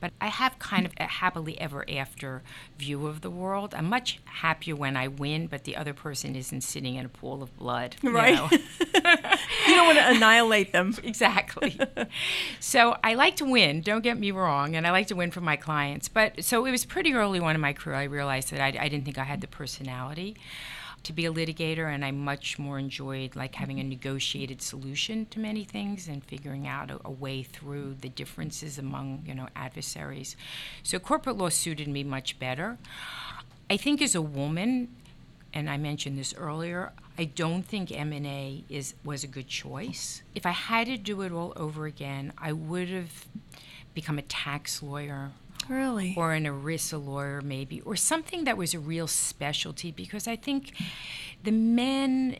but 0.00 0.12
I 0.20 0.28
have 0.28 0.58
kind 0.58 0.84
of 0.84 0.92
a 0.98 1.04
happily 1.04 1.58
ever 1.60 1.84
after 1.90 2.42
view 2.78 3.06
of 3.06 3.22
the 3.22 3.30
world. 3.30 3.74
I'm 3.74 3.86
much 3.86 4.20
happier 4.24 4.76
when 4.76 4.96
I 4.96 5.08
win, 5.08 5.46
but 5.46 5.64
the 5.64 5.76
other 5.76 5.94
person 5.94 6.36
isn't 6.36 6.60
sitting 6.60 6.96
in 6.96 7.06
a 7.06 7.08
pool 7.08 7.42
of 7.42 7.56
blood. 7.56 7.96
Right. 8.02 8.34
You, 8.34 8.36
know? 8.36 8.48
you 8.52 9.74
don't 9.74 9.86
want 9.86 9.98
to 9.98 10.10
annihilate 10.10 10.72
them. 10.72 10.94
exactly. 11.02 11.78
So 12.60 12.96
I 13.02 13.14
like 13.14 13.36
to 13.36 13.44
win, 13.44 13.80
don't 13.80 14.02
get 14.02 14.18
me 14.18 14.30
wrong, 14.30 14.76
and 14.76 14.86
I 14.86 14.90
like 14.90 15.06
to 15.08 15.16
win 15.16 15.30
for 15.30 15.40
my 15.40 15.56
clients. 15.56 16.08
But 16.08 16.44
so 16.44 16.66
it 16.66 16.70
was 16.70 16.84
pretty 16.84 17.14
early 17.14 17.40
on 17.40 17.54
in 17.54 17.60
my 17.60 17.72
career, 17.72 17.96
I 17.96 18.04
realized 18.04 18.50
that 18.50 18.60
I, 18.60 18.68
I 18.78 18.88
didn't 18.88 19.04
think 19.04 19.18
I 19.18 19.24
had 19.24 19.40
the 19.40 19.46
personality 19.46 20.36
to 21.04 21.12
be 21.12 21.26
a 21.26 21.32
litigator, 21.32 21.92
and 21.92 22.04
I 22.04 22.10
much 22.10 22.58
more 22.58 22.78
enjoyed 22.78 23.36
like 23.36 23.54
having 23.54 23.78
a 23.78 23.82
mm-hmm. 23.82 23.90
negotiated 23.90 24.60
solution 24.60 25.26
to 25.26 25.38
many 25.38 25.64
things 25.64 26.08
and 26.08 26.24
figuring 26.24 26.66
out 26.66 26.90
a, 26.90 26.98
a, 27.04 27.10
way 27.10 27.42
through 27.42 27.96
the 28.00 28.08
differences 28.08 28.78
among 28.78 29.22
you 29.26 29.34
know 29.34 29.48
adversaries. 29.54 30.36
So 30.82 30.98
corporate 30.98 31.36
law 31.36 31.50
suited 31.50 31.88
me 31.88 32.04
much 32.04 32.38
better. 32.38 32.78
I 33.70 33.76
think 33.76 34.02
as 34.02 34.14
a 34.14 34.22
woman, 34.22 34.88
and 35.52 35.70
I 35.70 35.76
mentioned 35.76 36.18
this 36.18 36.34
earlier, 36.34 36.92
I 37.16 37.24
don't 37.24 37.64
think 37.64 37.92
M&A 37.92 38.64
is 38.68 38.94
was 39.04 39.24
a 39.24 39.28
good 39.28 39.46
choice. 39.46 40.22
If 40.34 40.46
I 40.46 40.50
had 40.50 40.86
to 40.88 40.96
do 40.96 41.22
it 41.22 41.32
all 41.32 41.52
over 41.56 41.86
again, 41.86 42.32
I 42.36 42.52
would 42.52 42.88
have 42.88 43.26
become 43.94 44.18
a 44.18 44.22
tax 44.22 44.82
lawyer 44.82 45.30
Really? 45.68 46.14
Or 46.16 46.32
an 46.32 46.44
ERISA 46.44 47.04
lawyer, 47.04 47.40
maybe, 47.40 47.80
or 47.82 47.96
something 47.96 48.44
that 48.44 48.56
was 48.56 48.74
a 48.74 48.78
real 48.78 49.06
specialty 49.06 49.90
because 49.90 50.28
I 50.28 50.36
think 50.36 50.72
the 51.42 51.52
men 51.52 52.38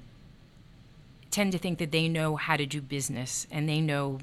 tend 1.30 1.52
to 1.52 1.58
think 1.58 1.78
that 1.78 1.90
they 1.90 2.08
know 2.08 2.36
how 2.36 2.56
to 2.56 2.66
do 2.66 2.80
business 2.80 3.46
and 3.50 3.68
they 3.68 3.80
know 3.80 4.20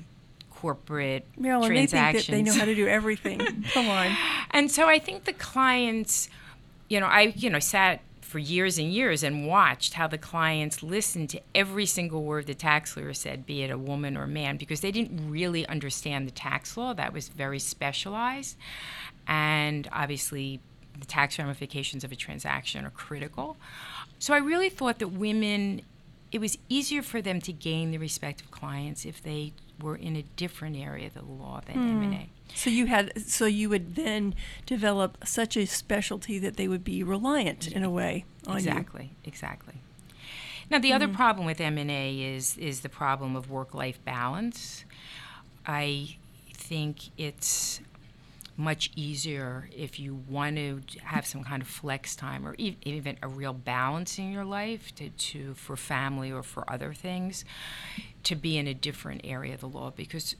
corporate 0.49 1.25
Marilyn, 1.37 1.69
transactions. 1.71 2.27
They 2.27 2.33
think 2.35 2.47
that 2.47 2.53
they 2.53 2.57
know 2.57 2.59
how 2.59 2.65
to 2.65 2.75
do 2.75 2.87
everything. 2.99 3.65
Come 3.73 3.89
on. 3.89 4.15
And 4.51 4.71
so 4.71 4.87
I 4.87 4.99
think 4.99 5.25
the 5.25 5.33
clients, 5.33 6.29
you 6.87 6.99
know, 6.99 7.07
I, 7.07 7.33
you 7.35 7.49
know, 7.49 7.59
sat 7.59 8.01
for 8.31 8.39
years 8.39 8.77
and 8.77 8.93
years 8.93 9.23
and 9.23 9.45
watched 9.45 9.95
how 9.95 10.07
the 10.07 10.17
clients 10.17 10.81
listened 10.81 11.29
to 11.29 11.41
every 11.53 11.85
single 11.85 12.23
word 12.23 12.47
the 12.47 12.53
tax 12.53 12.95
lawyer 12.95 13.13
said, 13.13 13.45
be 13.45 13.61
it 13.61 13.69
a 13.69 13.77
woman 13.77 14.15
or 14.15 14.23
a 14.23 14.27
man, 14.27 14.55
because 14.55 14.79
they 14.79 14.91
didn't 14.91 15.29
really 15.29 15.67
understand 15.67 16.25
the 16.25 16.31
tax 16.31 16.77
law. 16.77 16.93
That 16.93 17.11
was 17.11 17.27
very 17.27 17.59
specialized. 17.59 18.55
And 19.27 19.89
obviously, 19.91 20.61
the 20.97 21.05
tax 21.05 21.37
ramifications 21.37 22.05
of 22.05 22.13
a 22.13 22.15
transaction 22.15 22.85
are 22.85 22.89
critical. 22.91 23.57
So 24.17 24.33
I 24.33 24.37
really 24.37 24.69
thought 24.69 24.99
that 24.99 25.09
women, 25.09 25.81
it 26.31 26.39
was 26.39 26.57
easier 26.69 27.01
for 27.01 27.21
them 27.21 27.41
to 27.41 27.51
gain 27.51 27.91
the 27.91 27.97
respect 27.97 28.39
of 28.39 28.49
clients 28.49 29.05
if 29.05 29.21
they 29.21 29.51
were 29.81 29.97
in 29.97 30.15
a 30.15 30.21
different 30.37 30.77
area 30.77 31.07
of 31.07 31.15
the 31.15 31.25
law 31.25 31.59
than 31.65 31.75
mm. 31.75 32.05
M&A. 32.05 32.29
So 32.53 32.69
you 32.69 32.87
had 32.87 33.11
so 33.25 33.45
you 33.45 33.69
would 33.69 33.95
then 33.95 34.35
develop 34.65 35.17
such 35.25 35.57
a 35.57 35.65
specialty 35.65 36.39
that 36.39 36.57
they 36.57 36.67
would 36.67 36.83
be 36.83 37.03
reliant 37.03 37.67
in 37.71 37.83
a 37.83 37.89
way 37.89 38.25
on 38.47 38.57
exactly, 38.57 39.03
you. 39.03 39.17
Exactly. 39.25 39.75
Now 40.69 40.79
the 40.79 40.91
mm 40.91 40.95
other 40.95 41.07
problem 41.07 41.45
with 41.45 41.59
M&A 41.59 42.35
is 42.35 42.57
is 42.57 42.81
the 42.81 42.89
problem 42.89 43.35
of 43.35 43.49
work-life 43.49 44.03
balance. 44.05 44.85
I 45.65 46.17
think 46.53 47.09
it's 47.17 47.81
much 48.57 48.91
easier 48.95 49.69
if 49.75 49.99
you 49.99 50.23
want 50.29 50.55
to 50.55 50.81
have 51.03 51.25
some 51.25 51.43
kind 51.43 51.61
of 51.61 51.67
flex 51.67 52.15
time 52.15 52.47
or 52.47 52.53
e- 52.57 52.77
even 52.83 53.17
a 53.21 53.27
real 53.27 53.53
balance 53.53 54.19
in 54.19 54.31
your 54.31 54.45
life 54.45 54.93
to, 54.95 55.09
to 55.09 55.53
for 55.55 55.75
family 55.75 56.31
or 56.31 56.43
for 56.43 56.69
other 56.71 56.93
things 56.93 57.43
to 58.23 58.35
be 58.35 58.57
in 58.57 58.67
a 58.67 58.73
different 58.73 59.21
area 59.23 59.53
of 59.53 59.61
the 59.61 59.67
law 59.67 59.91
because 59.95 60.35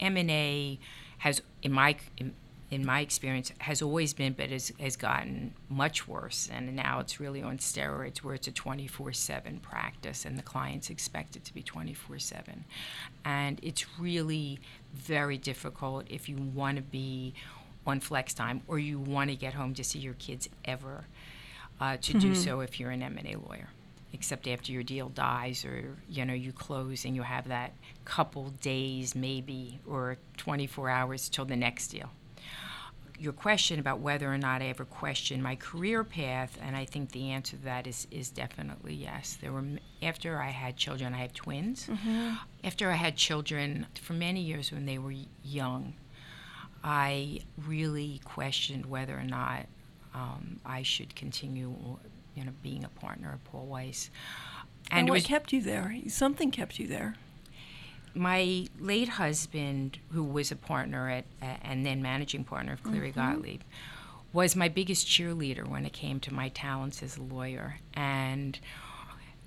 M&A 0.00 0.78
has, 1.20 1.40
in 1.62 1.72
my 1.72 1.96
in, 2.16 2.34
in 2.70 2.86
my 2.86 3.00
experience, 3.00 3.50
has 3.58 3.82
always 3.82 4.14
been, 4.14 4.32
but 4.32 4.50
has, 4.50 4.72
has 4.78 4.96
gotten 4.96 5.54
much 5.68 6.06
worse. 6.06 6.48
And 6.52 6.76
now 6.76 7.00
it's 7.00 7.18
really 7.18 7.42
on 7.42 7.58
steroids 7.58 8.18
where 8.18 8.34
it's 8.34 8.46
a 8.46 8.52
24 8.52 9.12
7 9.12 9.58
practice 9.58 10.24
and 10.24 10.38
the 10.38 10.42
clients 10.42 10.88
expect 10.88 11.34
it 11.36 11.44
to 11.44 11.54
be 11.54 11.62
24 11.62 12.18
7. 12.18 12.64
And 13.24 13.58
it's 13.62 13.98
really 13.98 14.60
very 14.94 15.36
difficult 15.36 16.06
if 16.08 16.28
you 16.28 16.36
want 16.36 16.76
to 16.76 16.82
be 16.82 17.34
on 17.86 17.98
flex 17.98 18.34
time 18.34 18.62
or 18.68 18.78
you 18.78 18.98
want 18.98 19.30
to 19.30 19.36
get 19.36 19.54
home 19.54 19.74
to 19.74 19.82
see 19.82 19.98
your 19.98 20.14
kids 20.14 20.48
ever 20.64 21.06
uh, 21.80 21.96
to 21.96 22.12
mm-hmm. 22.12 22.20
do 22.20 22.34
so 22.34 22.60
if 22.60 22.78
you're 22.78 22.90
an 22.90 23.02
M&A 23.02 23.36
lawyer 23.36 23.70
except 24.12 24.48
after 24.48 24.72
your 24.72 24.82
deal 24.82 25.08
dies 25.08 25.64
or 25.64 25.96
you 26.08 26.24
know 26.24 26.34
you 26.34 26.52
close 26.52 27.04
and 27.04 27.14
you 27.14 27.22
have 27.22 27.48
that 27.48 27.72
couple 28.04 28.50
days 28.60 29.14
maybe 29.14 29.78
or 29.86 30.16
24 30.36 30.90
hours 30.90 31.28
till 31.28 31.44
the 31.44 31.56
next 31.56 31.88
deal 31.88 32.10
your 33.20 33.34
question 33.34 33.78
about 33.78 34.00
whether 34.00 34.32
or 34.32 34.38
not 34.38 34.62
I 34.62 34.68
ever 34.68 34.86
questioned 34.86 35.42
my 35.42 35.54
career 35.54 36.02
path, 36.02 36.58
and 36.62 36.74
I 36.74 36.86
think 36.86 37.12
the 37.12 37.30
answer 37.30 37.56
to 37.56 37.62
that 37.64 37.86
is 37.86 38.06
is 38.10 38.30
definitely 38.30 38.94
yes. 38.94 39.36
There 39.40 39.52
were 39.52 39.62
after 40.02 40.40
I 40.40 40.48
had 40.48 40.76
children, 40.78 41.12
I 41.12 41.18
had 41.18 41.34
twins. 41.34 41.86
Mm-hmm. 41.86 42.34
After 42.64 42.90
I 42.90 42.94
had 42.94 43.16
children, 43.16 43.86
for 44.00 44.14
many 44.14 44.40
years 44.40 44.72
when 44.72 44.86
they 44.86 44.96
were 44.96 45.14
young, 45.44 45.94
I 46.82 47.40
really 47.66 48.22
questioned 48.24 48.86
whether 48.86 49.18
or 49.18 49.24
not 49.24 49.66
um, 50.14 50.58
I 50.64 50.82
should 50.82 51.14
continue 51.14 51.74
you 52.34 52.44
know, 52.44 52.52
being 52.62 52.84
a 52.84 52.88
partner 52.88 53.32
of 53.32 53.44
Paul 53.44 53.66
Weiss. 53.66 54.10
And, 54.90 55.00
and 55.00 55.08
what 55.08 55.16
was, 55.16 55.24
kept 55.24 55.52
you 55.52 55.62
there? 55.62 55.94
Something 56.08 56.50
kept 56.50 56.78
you 56.78 56.86
there. 56.86 57.14
My 58.14 58.66
late 58.78 59.08
husband, 59.08 59.98
who 60.10 60.24
was 60.24 60.50
a 60.50 60.56
partner 60.56 61.08
at 61.08 61.24
uh, 61.40 61.56
and 61.62 61.86
then 61.86 62.02
managing 62.02 62.44
partner 62.44 62.72
of 62.72 62.82
Cleary 62.82 63.12
mm-hmm. 63.12 63.20
Gottlieb, 63.20 63.60
was 64.32 64.56
my 64.56 64.68
biggest 64.68 65.06
cheerleader 65.06 65.66
when 65.66 65.84
it 65.84 65.92
came 65.92 66.20
to 66.20 66.34
my 66.34 66.48
talents 66.48 67.02
as 67.02 67.16
a 67.16 67.22
lawyer. 67.22 67.78
And 67.94 68.58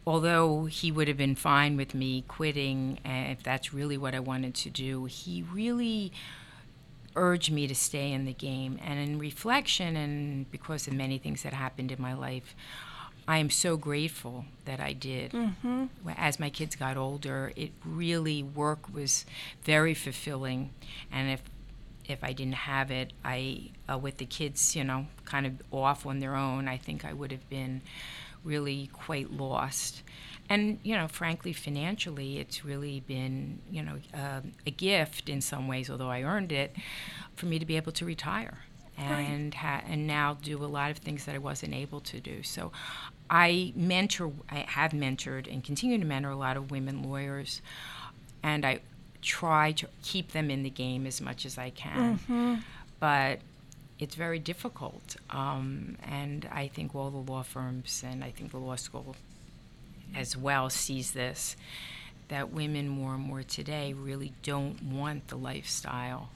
although 0.05 0.65
he 0.65 0.91
would 0.91 1.07
have 1.07 1.17
been 1.17 1.35
fine 1.35 1.77
with 1.77 1.93
me 1.93 2.23
quitting, 2.27 2.99
uh, 3.05 3.31
if 3.31 3.43
that's 3.43 3.73
really 3.73 3.97
what 3.97 4.13
I 4.15 4.19
wanted 4.19 4.55
to 4.55 4.69
do, 4.69 5.05
he 5.05 5.43
really 5.51 6.11
urged 7.15 7.51
me 7.51 7.67
to 7.67 7.75
stay 7.75 8.11
in 8.11 8.25
the 8.25 8.33
game. 8.33 8.79
And 8.83 8.99
in 8.99 9.19
reflection, 9.19 9.95
and 9.95 10.49
because 10.51 10.87
of 10.87 10.93
many 10.93 11.17
things 11.17 11.43
that 11.43 11.53
happened 11.53 11.91
in 11.91 12.01
my 12.01 12.13
life, 12.13 12.55
I 13.27 13.37
am 13.37 13.49
so 13.49 13.77
grateful 13.77 14.45
that 14.65 14.79
I 14.79 14.93
did. 14.93 15.31
Mm-hmm. 15.31 15.85
As 16.17 16.39
my 16.39 16.49
kids 16.49 16.75
got 16.75 16.97
older, 16.97 17.53
it 17.55 17.71
really 17.85 18.43
work 18.43 18.93
was 18.93 19.25
very 19.63 19.93
fulfilling, 19.93 20.71
and 21.11 21.29
if 21.29 21.41
if 22.05 22.21
I 22.21 22.33
didn't 22.33 22.55
have 22.55 22.91
it, 22.91 23.13
I 23.23 23.71
uh, 23.89 23.97
with 23.97 24.17
the 24.17 24.25
kids, 24.25 24.75
you 24.75 24.83
know, 24.83 25.07
kind 25.23 25.45
of 25.45 25.53
off 25.71 26.05
on 26.05 26.19
their 26.19 26.35
own, 26.35 26.67
I 26.67 26.77
think 26.77 27.05
I 27.05 27.13
would 27.13 27.31
have 27.31 27.49
been 27.49 27.81
really 28.43 28.89
quite 28.91 29.31
lost. 29.31 30.01
And, 30.53 30.79
you 30.83 30.95
know, 30.95 31.07
frankly, 31.07 31.53
financially, 31.53 32.37
it's 32.43 32.63
really 32.63 32.99
been, 32.99 33.59
you 33.75 33.81
know, 33.81 33.97
uh, 34.13 34.41
a 34.67 34.71
gift 34.71 35.27
in 35.29 35.41
some 35.41 35.67
ways, 35.67 35.89
although 35.89 36.11
I 36.11 36.21
earned 36.23 36.51
it, 36.51 36.75
for 37.35 37.45
me 37.47 37.57
to 37.59 37.65
be 37.65 37.75
able 37.77 37.91
to 37.93 38.05
retire. 38.05 38.57
and 38.97 39.55
ha- 39.55 39.81
and 39.91 40.05
now 40.05 40.37
do 40.51 40.55
a 40.63 40.69
lot 40.77 40.91
of 40.91 40.97
things 40.97 41.25
that 41.25 41.33
I 41.33 41.39
wasn't 41.39 41.73
able 41.73 41.99
to 42.01 42.19
do. 42.19 42.43
So 42.43 42.71
I 43.27 43.73
mentor, 43.75 44.31
I 44.51 44.59
have 44.77 44.91
mentored 44.91 45.51
and 45.51 45.63
continue 45.63 45.97
to 45.97 46.05
mentor 46.05 46.29
a 46.29 46.35
lot 46.35 46.55
of 46.57 46.69
women 46.69 47.01
lawyers, 47.09 47.61
and 48.43 48.63
I 48.71 48.73
try 49.23 49.71
to 49.71 49.87
keep 50.03 50.33
them 50.33 50.51
in 50.51 50.61
the 50.61 50.69
game 50.69 51.07
as 51.07 51.19
much 51.21 51.43
as 51.49 51.57
I 51.57 51.71
can. 51.71 52.19
But 52.99 53.39
it's 53.97 54.15
very 54.15 54.37
difficult, 54.39 55.15
um, 55.31 55.97
and 56.03 56.47
I 56.51 56.67
think 56.67 56.93
all 56.93 57.09
the 57.09 57.31
law 57.31 57.41
firms 57.43 58.03
and 58.05 58.23
I 58.23 58.29
think 58.29 58.51
the 58.51 58.59
law 58.59 58.75
school 58.75 59.15
as 60.15 60.37
well 60.37 60.69
sees 60.69 61.11
this 61.11 61.55
that 62.29 62.51
women 62.51 62.87
more 62.87 63.13
and 63.13 63.23
more 63.23 63.43
today 63.43 63.93
really 63.93 64.33
don't 64.43 64.81
want 64.81 65.27
the 65.27 65.35
lifestyle 65.35 66.29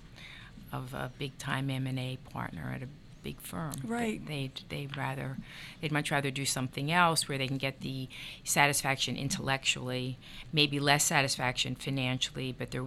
of 0.71 0.93
a 0.93 1.11
big 1.17 1.37
time 1.37 1.69
M&A 1.69 2.17
partner 2.31 2.71
at 2.75 2.83
a 2.83 2.87
big 3.23 3.41
firm. 3.41 3.73
Right. 3.83 4.25
They 4.25 4.51
they'd 4.69 4.95
rather 4.95 5.37
they'd 5.81 5.91
much 5.91 6.11
rather 6.11 6.31
do 6.31 6.45
something 6.45 6.91
else 6.91 7.27
where 7.27 7.37
they 7.37 7.47
can 7.47 7.57
get 7.57 7.81
the 7.81 8.07
satisfaction 8.43 9.17
intellectually, 9.17 10.17
maybe 10.53 10.79
less 10.79 11.03
satisfaction 11.03 11.75
financially, 11.75 12.55
but 12.57 12.71
they're 12.71 12.85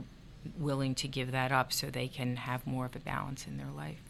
willing 0.59 0.94
to 0.94 1.09
give 1.09 1.32
that 1.32 1.52
up 1.52 1.73
so 1.73 1.88
they 1.88 2.09
can 2.09 2.37
have 2.37 2.66
more 2.66 2.87
of 2.87 2.97
a 2.97 3.00
balance 3.00 3.47
in 3.47 3.59
their 3.59 3.70
life. 3.76 4.00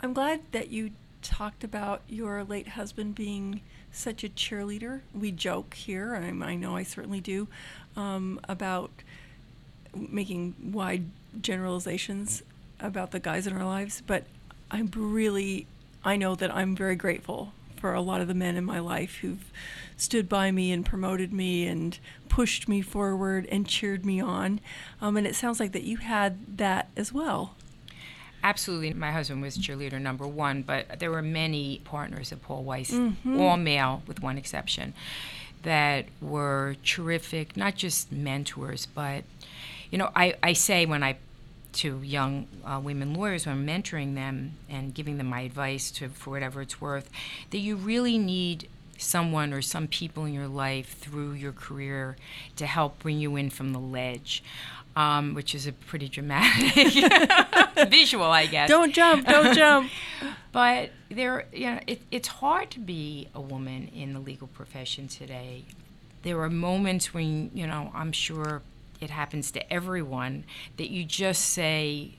I'm 0.00 0.12
glad 0.12 0.40
that 0.52 0.68
you 0.68 0.90
talked 1.22 1.64
about 1.64 2.02
your 2.08 2.44
late 2.44 2.68
husband 2.68 3.14
being 3.14 3.62
such 3.96 4.24
a 4.24 4.28
cheerleader. 4.28 5.00
We 5.14 5.32
joke 5.32 5.74
here, 5.74 6.14
I 6.14 6.54
know 6.54 6.76
I 6.76 6.82
certainly 6.82 7.20
do, 7.20 7.48
um, 7.96 8.40
about 8.48 8.90
making 9.94 10.54
wide 10.72 11.04
generalizations 11.40 12.42
about 12.80 13.10
the 13.10 13.20
guys 13.20 13.46
in 13.46 13.56
our 13.56 13.64
lives. 13.64 14.02
But 14.06 14.24
I'm 14.70 14.90
really, 14.94 15.66
I 16.04 16.16
know 16.16 16.34
that 16.34 16.54
I'm 16.54 16.76
very 16.76 16.96
grateful 16.96 17.52
for 17.76 17.94
a 17.94 18.00
lot 18.00 18.20
of 18.20 18.28
the 18.28 18.34
men 18.34 18.56
in 18.56 18.64
my 18.64 18.80
life 18.80 19.16
who've 19.16 19.50
stood 19.96 20.28
by 20.28 20.50
me 20.50 20.72
and 20.72 20.84
promoted 20.84 21.32
me 21.32 21.66
and 21.66 21.98
pushed 22.28 22.68
me 22.68 22.82
forward 22.82 23.46
and 23.50 23.66
cheered 23.66 24.04
me 24.04 24.20
on. 24.20 24.60
Um, 25.00 25.16
and 25.16 25.26
it 25.26 25.34
sounds 25.34 25.60
like 25.60 25.72
that 25.72 25.84
you 25.84 25.98
had 25.98 26.58
that 26.58 26.88
as 26.96 27.12
well. 27.12 27.54
Absolutely. 28.42 28.92
My 28.92 29.10
husband 29.10 29.42
was 29.42 29.58
cheerleader 29.58 30.00
number 30.00 30.26
one, 30.26 30.62
but 30.62 31.00
there 31.00 31.10
were 31.10 31.22
many 31.22 31.80
partners 31.84 32.30
at 32.32 32.42
Paul 32.42 32.62
Weiss, 32.62 32.92
all 33.26 33.56
male 33.56 34.02
with 34.06 34.22
one 34.22 34.38
exception, 34.38 34.94
that 35.62 36.06
were 36.20 36.76
terrific, 36.84 37.56
not 37.56 37.74
just 37.74 38.12
mentors, 38.12 38.86
but, 38.86 39.24
you 39.90 39.98
know, 39.98 40.10
I, 40.14 40.34
I 40.42 40.52
say 40.52 40.86
when 40.86 41.02
I, 41.02 41.16
to 41.72 42.00
young 42.02 42.46
uh, 42.64 42.80
women 42.82 43.14
lawyers, 43.14 43.46
when 43.46 43.56
I'm 43.56 43.66
mentoring 43.66 44.14
them 44.14 44.52
and 44.68 44.94
giving 44.94 45.18
them 45.18 45.26
my 45.26 45.40
advice 45.40 45.90
to, 45.92 46.08
for 46.08 46.30
whatever 46.30 46.62
it's 46.62 46.80
worth, 46.80 47.10
that 47.50 47.58
you 47.58 47.74
really 47.74 48.16
need 48.16 48.68
someone 48.98 49.52
or 49.52 49.60
some 49.60 49.86
people 49.86 50.24
in 50.24 50.32
your 50.32 50.46
life 50.46 50.96
through 50.98 51.32
your 51.32 51.52
career 51.52 52.16
to 52.56 52.66
help 52.66 52.98
bring 53.00 53.18
you 53.18 53.36
in 53.36 53.50
from 53.50 53.72
the 53.72 53.78
ledge. 53.78 54.42
Um, 54.96 55.34
which 55.34 55.54
is 55.54 55.66
a 55.66 55.72
pretty 55.72 56.08
dramatic 56.08 56.88
visual, 57.88 58.24
I 58.24 58.46
guess. 58.46 58.66
Don't 58.70 58.94
jump, 58.94 59.26
don't 59.26 59.54
jump. 59.54 59.90
But 60.52 60.92
there, 61.10 61.44
you 61.52 61.66
know, 61.66 61.80
it, 61.86 62.00
it's 62.10 62.28
hard 62.28 62.70
to 62.70 62.80
be 62.80 63.28
a 63.34 63.40
woman 63.42 63.88
in 63.94 64.14
the 64.14 64.20
legal 64.20 64.46
profession 64.46 65.06
today. 65.06 65.64
There 66.22 66.40
are 66.40 66.48
moments 66.48 67.12
when, 67.12 67.50
you 67.52 67.66
know, 67.66 67.92
I'm 67.94 68.10
sure 68.10 68.62
it 68.98 69.10
happens 69.10 69.50
to 69.50 69.70
everyone 69.70 70.44
that 70.78 70.88
you 70.88 71.04
just 71.04 71.42
say, 71.44 72.12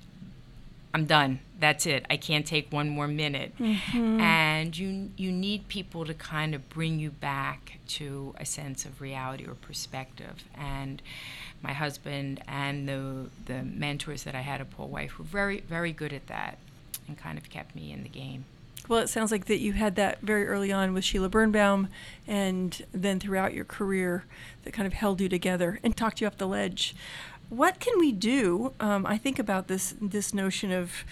I'm 0.93 1.05
done. 1.05 1.39
That's 1.59 1.85
it. 1.87 2.05
I 2.09 2.17
can't 2.17 2.45
take 2.45 2.71
one 2.71 2.89
more 2.89 3.07
minute. 3.07 3.53
And 3.93 4.77
you 4.77 5.09
you 5.17 5.31
need 5.31 5.67
people 5.67 6.05
to 6.05 6.13
kind 6.13 6.53
of 6.53 6.69
bring 6.69 6.99
you 6.99 7.09
back 7.09 7.79
to 7.87 8.35
a 8.39 8.45
sense 8.45 8.85
of 8.85 9.01
reality 9.01 9.45
or 9.45 9.55
perspective. 9.55 10.43
And 10.55 11.01
my 11.61 11.73
husband 11.73 12.43
and 12.47 12.87
the 12.87 13.29
the 13.45 13.63
mentors 13.63 14.23
that 14.23 14.35
I 14.35 14.41
had 14.41 14.61
at 14.61 14.69
Paul 14.69 14.89
Weiss 14.89 15.17
were 15.17 15.25
very 15.25 15.61
very 15.61 15.91
good 15.91 16.13
at 16.13 16.27
that, 16.27 16.59
and 17.07 17.17
kind 17.17 17.37
of 17.37 17.49
kept 17.49 17.75
me 17.75 17.91
in 17.91 18.03
the 18.03 18.09
game. 18.09 18.45
Well, 18.87 18.99
it 18.99 19.09
sounds 19.09 19.31
like 19.31 19.45
that 19.45 19.59
you 19.59 19.73
had 19.73 19.95
that 19.95 20.21
very 20.21 20.47
early 20.47 20.71
on 20.71 20.93
with 20.93 21.03
Sheila 21.03 21.27
Birnbaum, 21.27 21.89
and 22.25 22.85
then 22.93 23.19
throughout 23.19 23.53
your 23.53 23.65
career 23.65 24.23
that 24.63 24.71
kind 24.73 24.87
of 24.87 24.93
held 24.93 25.19
you 25.19 25.27
together 25.27 25.79
and 25.83 25.97
talked 25.97 26.21
you 26.21 26.27
off 26.27 26.37
the 26.37 26.47
ledge. 26.47 26.95
What 27.49 27.79
can 27.79 27.97
we 27.99 28.11
do? 28.11 28.73
Um, 28.79 29.05
I 29.05 29.17
think 29.17 29.39
about 29.39 29.67
this 29.67 29.95
this 30.01 30.33
notion 30.33 30.71
of 30.71 31.03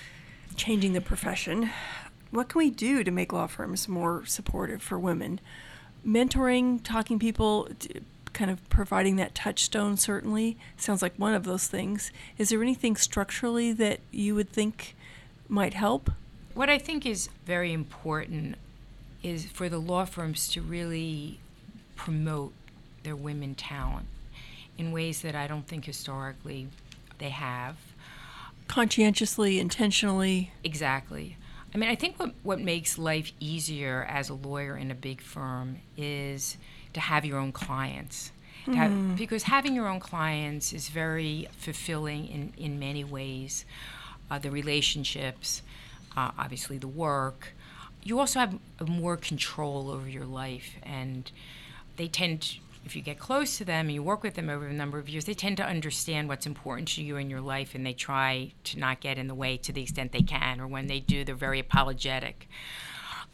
changing 0.56 0.94
the 0.94 1.02
profession. 1.02 1.70
What 2.32 2.50
can 2.50 2.60
we 2.60 2.70
do 2.70 3.04
to 3.04 3.12
make 3.12 3.32
law 3.32 3.48
firms 3.48 3.88
more 3.88 4.26
supportive 4.26 4.82
for 4.82 5.00
women? 5.00 5.40
Mentoring, 6.06 6.82
talking 6.84 7.20
people, 7.20 7.70
kind 8.34 8.52
of 8.52 8.68
providing 8.70 9.16
that 9.16 9.34
touchstone 9.34 9.98
certainly 9.98 10.58
sounds 10.78 11.02
like 11.02 11.16
one 11.16 11.34
of 11.34 11.46
those 11.46 11.68
things. 11.68 12.12
Is 12.38 12.50
there 12.50 12.62
anything 12.62 12.96
structurally 12.96 13.72
that 13.74 14.02
you 14.12 14.36
would 14.36 14.50
think 14.50 14.96
might 15.48 15.74
help? 15.74 16.12
What 16.54 16.70
I 16.70 16.78
think 16.78 17.06
is 17.06 17.30
very 17.46 17.74
important 17.74 18.56
is 19.24 19.46
for 19.46 19.70
the 19.70 19.80
law 19.80 20.06
firms 20.06 20.48
to 20.50 20.62
really 20.62 21.40
promote 21.96 22.54
their 23.04 23.16
women 23.16 23.56
talent 23.56 24.08
in 24.78 24.92
ways 24.92 25.22
that 25.22 25.36
I 25.36 25.48
don't 25.48 25.68
think 25.68 25.86
historically 25.86 26.68
they 27.18 27.30
have. 27.30 27.78
Conscientiously, 28.76 29.58
intentionally. 29.58 30.52
Exactly. 30.62 31.38
I 31.74 31.78
mean, 31.78 31.90
I 31.90 31.96
think 31.96 32.20
what, 32.20 32.34
what 32.44 32.60
makes 32.60 32.98
life 32.98 33.32
easier 33.40 34.06
as 34.10 34.28
a 34.28 34.34
lawyer 34.34 34.76
in 34.76 34.92
a 34.92 34.96
big 34.96 35.22
firm 35.22 35.78
is 35.96 36.58
to 36.92 37.00
have 37.00 37.24
your 37.24 37.40
own 37.40 37.54
clients. 37.54 38.34
To 38.66 38.76
have, 38.76 39.16
because 39.16 39.44
having 39.44 39.76
your 39.76 39.88
own 39.88 40.02
clients 40.02 40.74
is 40.74 40.90
very 40.90 41.48
fulfilling 41.56 42.28
in, 42.28 42.54
in 42.58 42.78
many 42.78 43.06
ways. 43.06 43.64
Uh, 44.30 44.40
the 44.40 44.52
relationships, 44.52 45.62
uh, 46.18 46.32
obviously 46.38 46.78
the 46.78 46.90
work. 46.90 47.54
You 48.04 48.20
also 48.20 48.40
have 48.40 48.60
more 48.86 49.16
control 49.16 49.90
over 49.90 50.10
your 50.10 50.26
life, 50.26 50.72
and 50.84 51.32
they 51.96 52.10
tend, 52.10 52.58
if 52.86 52.96
you 52.96 53.02
get 53.02 53.20
close 53.20 53.58
to 53.58 53.66
them 53.66 53.88
and 53.88 53.94
you 53.96 54.04
work 54.04 54.22
with 54.24 54.36
them 54.36 54.50
over 54.50 54.68
a 54.68 54.74
number 54.74 55.00
of 55.00 55.10
years, 55.10 55.26
they 55.26 55.34
tend 55.34 55.58
to 55.58 55.66
understand 55.66 56.30
what's 56.30 56.46
important 56.46 56.88
to 56.90 57.04
you 57.04 57.18
in 57.18 57.30
your 57.30 57.42
life, 57.42 57.74
and 57.76 57.86
they 57.86 57.94
try 57.94 58.54
to 58.66 58.80
not 58.80 59.02
get 59.02 59.18
in 59.18 59.28
the 59.28 59.36
way 59.36 59.58
to 59.58 59.74
the 59.74 59.82
extent 59.82 60.12
they 60.12 60.22
can, 60.22 60.62
or 60.62 60.68
when 60.68 60.88
they 60.88 61.00
do, 61.00 61.24
they're 61.24 61.36
very 61.36 61.60
apologetic. 61.60 62.48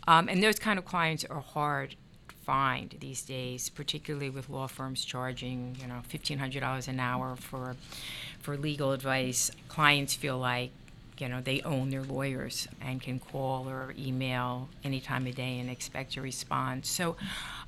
Um, 0.08 0.30
and 0.30 0.42
those 0.42 0.58
kind 0.58 0.80
of 0.80 0.86
clients 0.86 1.26
are 1.26 1.42
hard 1.42 1.92
to 2.30 2.36
find 2.46 2.96
these 3.00 3.22
days, 3.22 3.70
particularly 3.70 4.30
with 4.30 4.50
law 4.50 4.68
firms 4.68 5.06
charging, 5.06 5.78
you 5.80 5.88
know, 5.88 6.00
fifteen 6.08 6.40
hundred 6.40 6.62
dollars 6.62 6.88
an 6.88 7.00
hour 7.00 7.36
for 7.36 7.76
for 8.40 8.58
legal 8.58 8.94
advice. 8.94 9.52
Clients 9.68 10.16
feel 10.16 10.40
like 10.40 10.72
you 11.22 11.30
know 11.30 11.40
they 11.40 11.62
own 11.62 11.90
their 11.92 12.04
lawyers 12.04 12.68
and 12.82 13.02
can 13.02 13.20
call 13.20 13.70
or 13.70 13.94
email 13.98 14.70
any 14.84 15.00
time 15.00 15.28
of 15.28 15.36
day 15.36 15.60
and 15.60 15.70
expect 15.70 16.18
a 16.18 16.22
response. 16.22 16.90
So, 16.90 17.16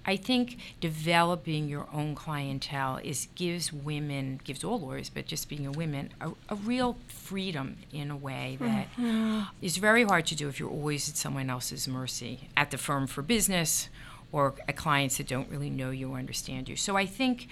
I 0.05 0.17
think 0.17 0.57
developing 0.81 1.69
your 1.69 1.87
own 1.93 2.15
clientele 2.15 2.99
is 3.03 3.27
gives 3.35 3.71
women, 3.71 4.41
gives 4.43 4.63
all 4.63 4.79
lawyers, 4.79 5.09
but 5.09 5.27
just 5.27 5.47
being 5.47 5.65
a 5.65 5.71
woman, 5.71 6.09
a, 6.19 6.31
a 6.49 6.55
real 6.55 6.97
freedom 7.07 7.77
in 7.93 8.11
a 8.11 8.17
way 8.17 8.57
that 8.59 8.91
mm-hmm. 8.97 9.41
is 9.61 9.77
very 9.77 10.03
hard 10.03 10.25
to 10.27 10.35
do 10.35 10.49
if 10.49 10.59
you're 10.59 10.69
always 10.69 11.07
at 11.07 11.15
someone 11.15 11.49
else's 11.49 11.87
mercy 11.87 12.49
at 12.57 12.71
the 12.71 12.77
firm 12.77 13.07
for 13.07 13.21
business 13.21 13.87
or 14.31 14.55
at 14.67 14.75
clients 14.75 15.17
that 15.17 15.27
don't 15.27 15.49
really 15.49 15.69
know 15.69 15.91
you 15.91 16.11
or 16.11 16.17
understand 16.17 16.67
you. 16.67 16.75
So 16.75 16.97
I 16.97 17.05
think 17.05 17.47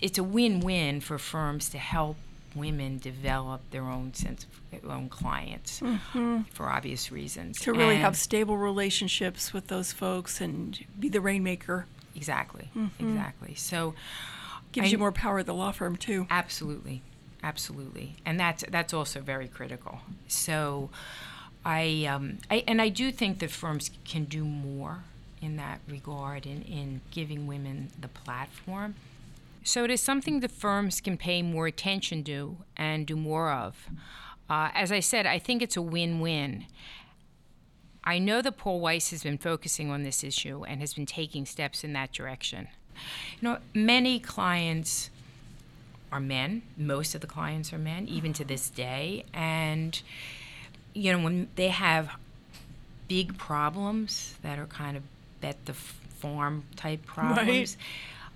it's 0.00 0.18
a 0.18 0.24
win-win 0.24 1.00
for 1.00 1.18
firms 1.18 1.68
to 1.70 1.78
help 1.78 2.16
women 2.56 2.98
develop 2.98 3.60
their 3.70 3.84
own 3.84 4.14
sense 4.14 4.44
of 4.44 4.80
their 4.82 4.90
own 4.90 5.08
clients 5.08 5.80
for 6.52 6.68
obvious 6.68 7.12
reasons. 7.12 7.60
To 7.60 7.72
really 7.72 7.94
And- 7.96 8.02
have 8.04 8.16
stable 8.16 8.56
relationships 8.56 9.52
with 9.52 9.68
those 9.68 9.92
folks 9.92 10.40
and 10.40 10.84
be 10.98 11.08
the 11.08 11.20
rainmaker 11.20 11.86
exactly, 12.14 12.70
exactly. 12.98 13.54
So 13.54 13.94
gives 14.72 14.88
I- 14.88 14.90
you 14.92 14.98
more 14.98 15.12
power 15.12 15.38
at 15.40 15.46
the 15.46 15.54
law 15.54 15.72
firm 15.72 15.96
too. 15.96 16.26
Absolutely, 16.30 17.02
absolutely, 17.42 18.16
and 18.24 18.38
that's 18.40 18.64
that's 18.68 18.92
also 18.94 19.20
very 19.20 19.48
critical. 19.48 20.00
So, 20.28 20.90
I, 21.64 22.06
um, 22.08 22.38
I 22.50 22.64
and 22.68 22.80
I 22.80 22.88
do 22.88 23.10
think 23.12 23.40
that 23.40 23.50
firms 23.50 23.90
can 24.04 24.24
do 24.24 24.44
more 24.44 25.04
in 25.42 25.56
that 25.56 25.80
regard 25.88 26.46
in 26.46 26.62
in 26.62 27.00
giving 27.10 27.46
women 27.46 27.90
the 28.00 28.08
platform. 28.08 28.94
So 29.66 29.82
it 29.82 29.90
is 29.90 30.00
something 30.00 30.38
the 30.38 30.48
firms 30.48 31.00
can 31.00 31.16
pay 31.16 31.42
more 31.42 31.66
attention 31.66 32.22
to 32.24 32.58
and 32.76 33.04
do 33.04 33.16
more 33.16 33.50
of. 33.50 33.88
Uh, 34.48 34.70
as 34.74 34.92
I 34.92 35.00
said, 35.00 35.26
I 35.26 35.40
think 35.40 35.60
it's 35.60 35.76
a 35.76 35.82
win-win. 35.82 36.66
I 38.04 38.20
know 38.20 38.40
that 38.42 38.58
Paul 38.58 38.78
Weiss 38.78 39.10
has 39.10 39.24
been 39.24 39.38
focusing 39.38 39.90
on 39.90 40.04
this 40.04 40.22
issue 40.22 40.62
and 40.62 40.80
has 40.80 40.94
been 40.94 41.04
taking 41.04 41.44
steps 41.46 41.82
in 41.82 41.94
that 41.94 42.12
direction. 42.12 42.68
You 43.40 43.48
know, 43.48 43.58
many 43.74 44.20
clients 44.20 45.10
are 46.12 46.20
men. 46.20 46.62
Most 46.76 47.16
of 47.16 47.20
the 47.20 47.26
clients 47.26 47.72
are 47.72 47.78
men, 47.78 48.06
even 48.06 48.32
to 48.34 48.44
this 48.44 48.70
day. 48.70 49.24
And, 49.34 50.00
you 50.94 51.12
know, 51.12 51.18
when 51.18 51.48
they 51.56 51.68
have 51.68 52.12
big 53.08 53.36
problems 53.36 54.36
that 54.42 54.60
are 54.60 54.66
kind 54.66 54.96
of 54.96 55.02
bet 55.40 55.66
the 55.66 55.74
farm 55.74 56.62
type 56.76 57.04
problems. 57.04 57.48
Right. 57.48 57.76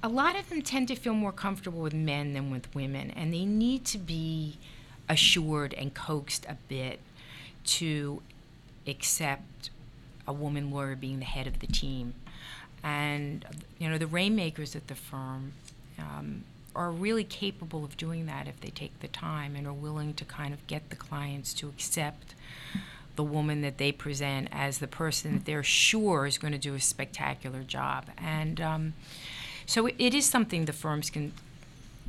A 0.02 0.08
lot 0.08 0.38
of 0.38 0.48
them 0.48 0.62
tend 0.62 0.88
to 0.88 0.96
feel 0.96 1.14
more 1.14 1.32
comfortable 1.32 1.82
with 1.82 1.92
men 1.94 2.32
than 2.32 2.50
with 2.50 2.74
women, 2.74 3.10
and 3.10 3.32
they 3.32 3.44
need 3.44 3.84
to 3.86 3.98
be 3.98 4.56
assured 5.08 5.74
and 5.74 5.92
coaxed 5.92 6.46
a 6.48 6.56
bit 6.68 7.00
to 7.64 8.22
accept 8.86 9.70
a 10.26 10.32
woman 10.32 10.70
lawyer 10.70 10.96
being 10.96 11.18
the 11.18 11.24
head 11.24 11.46
of 11.46 11.58
the 11.58 11.66
team. 11.66 12.14
And, 12.82 13.44
you 13.78 13.90
know, 13.90 13.98
the 13.98 14.06
rainmakers 14.06 14.74
at 14.74 14.86
the 14.86 14.94
firm 14.94 15.52
um, 15.98 16.44
are 16.74 16.90
really 16.90 17.24
capable 17.24 17.84
of 17.84 17.96
doing 17.96 18.26
that 18.26 18.46
if 18.48 18.60
they 18.60 18.70
take 18.70 18.98
the 19.00 19.08
time 19.08 19.54
and 19.54 19.66
are 19.66 19.72
willing 19.72 20.14
to 20.14 20.24
kind 20.24 20.54
of 20.54 20.66
get 20.66 20.88
the 20.88 20.96
clients 20.96 21.52
to 21.54 21.68
accept 21.68 22.34
the 23.16 23.24
woman 23.24 23.60
that 23.60 23.76
they 23.76 23.92
present 23.92 24.48
as 24.50 24.78
the 24.78 24.86
person 24.86 25.34
that 25.34 25.44
they're 25.44 25.62
sure 25.62 26.24
is 26.24 26.38
going 26.38 26.52
to 26.52 26.58
do 26.58 26.74
a 26.74 26.80
spectacular 26.80 27.62
job. 27.62 28.06
And 28.16 28.60
um, 28.60 28.94
so 29.70 29.86
it 29.86 30.14
is 30.14 30.26
something 30.26 30.64
the 30.64 30.72
firms 30.72 31.10
can 31.10 31.32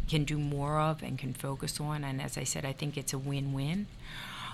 can 0.09 0.23
do 0.23 0.39
more 0.39 0.79
of 0.79 1.03
and 1.03 1.19
can 1.19 1.31
focus 1.31 1.79
on. 1.79 2.03
And 2.03 2.19
as 2.19 2.35
I 2.35 2.43
said, 2.43 2.65
I 2.65 2.73
think 2.73 2.97
it's 2.97 3.13
a 3.13 3.19
win-win. 3.19 3.85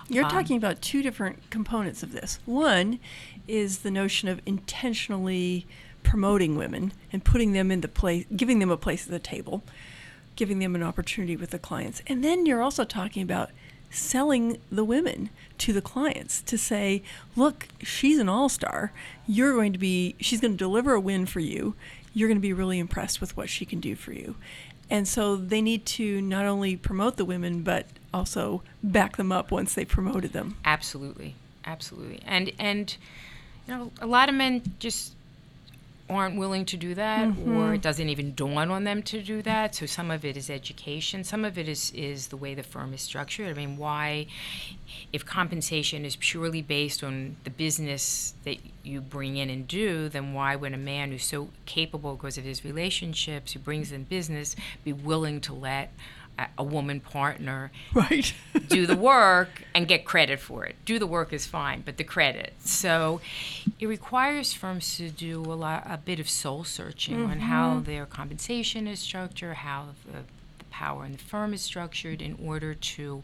You're 0.10 0.26
um, 0.26 0.30
talking 0.30 0.58
about 0.58 0.82
two 0.82 1.02
different 1.02 1.50
components 1.50 2.04
of 2.04 2.12
this. 2.12 2.40
One 2.46 3.00
is 3.48 3.80
the 3.80 3.92
notion 3.92 4.28
of 4.28 4.42
intentionally 4.46 5.66
promoting 6.04 6.58
women 6.58 6.92
and 7.14 7.24
putting 7.24 7.54
them 7.54 7.72
in 7.72 7.80
the 7.80 7.88
place, 7.88 8.26
giving 8.36 8.60
them 8.60 8.70
a 8.70 8.78
place 8.78 9.06
at 9.06 9.12
the 9.12 9.20
table, 9.20 9.64
giving 10.36 10.60
them 10.60 10.76
an 10.76 10.84
opportunity 10.84 11.38
with 11.38 11.52
the 11.52 11.60
clients. 11.60 12.02
And 12.08 12.26
then 12.26 12.46
you're 12.46 12.62
also 12.62 12.84
talking 12.84 13.24
about 13.24 13.52
selling 13.90 14.58
the 14.70 14.84
women 14.84 15.30
to 15.58 15.74
the 15.74 15.82
clients 15.82 16.42
to 16.42 16.58
say, 16.58 17.02
look, 17.36 17.68
she's 17.82 18.20
an 18.20 18.28
all 18.30 18.50
star. 18.50 18.92
You're 19.26 19.54
going 19.54 19.74
to 19.74 19.80
be, 19.80 20.16
she's 20.20 20.42
going 20.42 20.54
to 20.54 20.58
deliver 20.58 20.94
a 20.94 21.00
win 21.00 21.26
for 21.26 21.40
you. 21.40 21.76
You're 22.14 22.28
going 22.28 22.38
to 22.38 22.42
be 22.42 22.54
really 22.54 22.80
impressed 22.80 23.22
with 23.22 23.36
what 23.38 23.50
she 23.50 23.66
can 23.66 23.80
do 23.80 23.96
for 23.96 24.14
you. 24.14 24.36
And 24.90 25.08
so 25.08 25.36
they 25.36 25.62
need 25.62 25.86
to 25.88 26.22
not 26.22 26.46
only 26.46 26.78
promote 26.78 27.18
the 27.18 27.26
women, 27.26 27.62
but 27.62 27.88
also 28.14 28.64
back 28.82 29.18
them 29.18 29.32
up 29.32 29.52
once 29.52 29.74
they 29.74 29.86
promoted 29.86 30.34
them. 30.34 30.56
Absolutely. 30.64 31.36
Absolutely. 31.66 32.22
And, 32.26 32.52
and, 32.58 32.96
you 33.68 33.74
know, 33.74 33.92
a 34.00 34.08
lot 34.08 34.30
of 34.30 34.36
men 34.36 34.62
just 34.80 35.14
aren't 36.10 36.38
willing 36.38 36.66
to 36.66 36.78
do 36.78 36.96
that 36.96 37.28
mm-hmm. 37.28 37.58
or 37.58 37.74
it 37.74 37.82
doesn't 37.82 38.08
even 38.08 38.34
dawn 38.34 38.72
on 38.72 38.84
them 38.86 39.04
to 39.04 39.22
do 39.22 39.42
that. 39.42 39.76
So 39.76 39.86
some 39.86 40.10
of 40.10 40.24
it 40.24 40.38
is 40.38 40.50
education. 40.50 41.24
Some 41.24 41.44
of 41.44 41.58
it 41.58 41.68
is 41.68 41.92
is 41.92 42.28
the 42.28 42.38
way 42.38 42.54
the 42.54 42.64
firm 42.64 42.94
is 42.94 43.02
structured. 43.02 43.50
I 43.50 43.54
mean 43.54 43.78
why 43.78 44.28
if 45.12 45.26
compensation 45.26 46.06
is 46.06 46.16
purely 46.16 46.62
based 46.62 47.04
on 47.04 47.36
the 47.44 47.50
business 47.50 48.34
that 48.46 48.58
you 48.84 49.02
bring 49.02 49.38
in 49.38 49.50
and 49.50 49.68
do 49.68 50.08
then 50.10 50.34
why 50.34 50.56
would 50.56 50.74
a 50.74 50.78
man 50.78 51.12
who's 51.12 51.26
so 51.26 51.50
capable 51.66 52.16
because 52.16 52.38
of 52.38 52.44
his 52.44 52.64
relationships 52.64 53.52
who 53.52 53.60
brings 53.60 53.92
in 53.92 54.04
business 54.04 54.56
be 54.84 54.94
willing 54.94 55.42
to 55.42 55.54
let 55.54 55.92
a 56.58 56.64
woman 56.64 57.00
partner 57.00 57.72
right. 57.94 58.34
do 58.68 58.86
the 58.86 58.96
work 58.96 59.64
and 59.74 59.88
get 59.88 60.06
credit 60.06 60.40
for 60.40 60.66
it. 60.66 60.76
Do 60.86 61.00
the 61.00 61.08
work 61.08 61.34
is 61.34 61.46
fine 61.46 61.82
but 61.86 61.98
the 61.98 62.04
credit. 62.04 62.54
So 62.60 63.22
it 63.80 63.88
requires 63.88 64.54
firms 64.54 64.98
to 64.98 65.10
do 65.10 65.42
a 65.42 65.54
lot 65.56 65.84
a 65.86 65.98
bit 65.98 66.20
of 66.20 66.30
soul 66.30 66.64
searching 66.64 67.18
mm-hmm. 67.18 67.32
on 67.32 67.40
how 67.40 67.80
their 67.80 68.06
compensation 68.06 68.88
is 68.88 69.00
structured 69.00 69.58
how 69.58 69.88
the, 70.06 70.12
the 70.12 70.24
power 70.70 71.06
in 71.06 71.12
the 71.14 71.18
firm 71.18 71.54
is 71.54 71.62
structured 71.62 72.22
in 72.22 72.38
order 72.44 72.76
to 72.76 73.24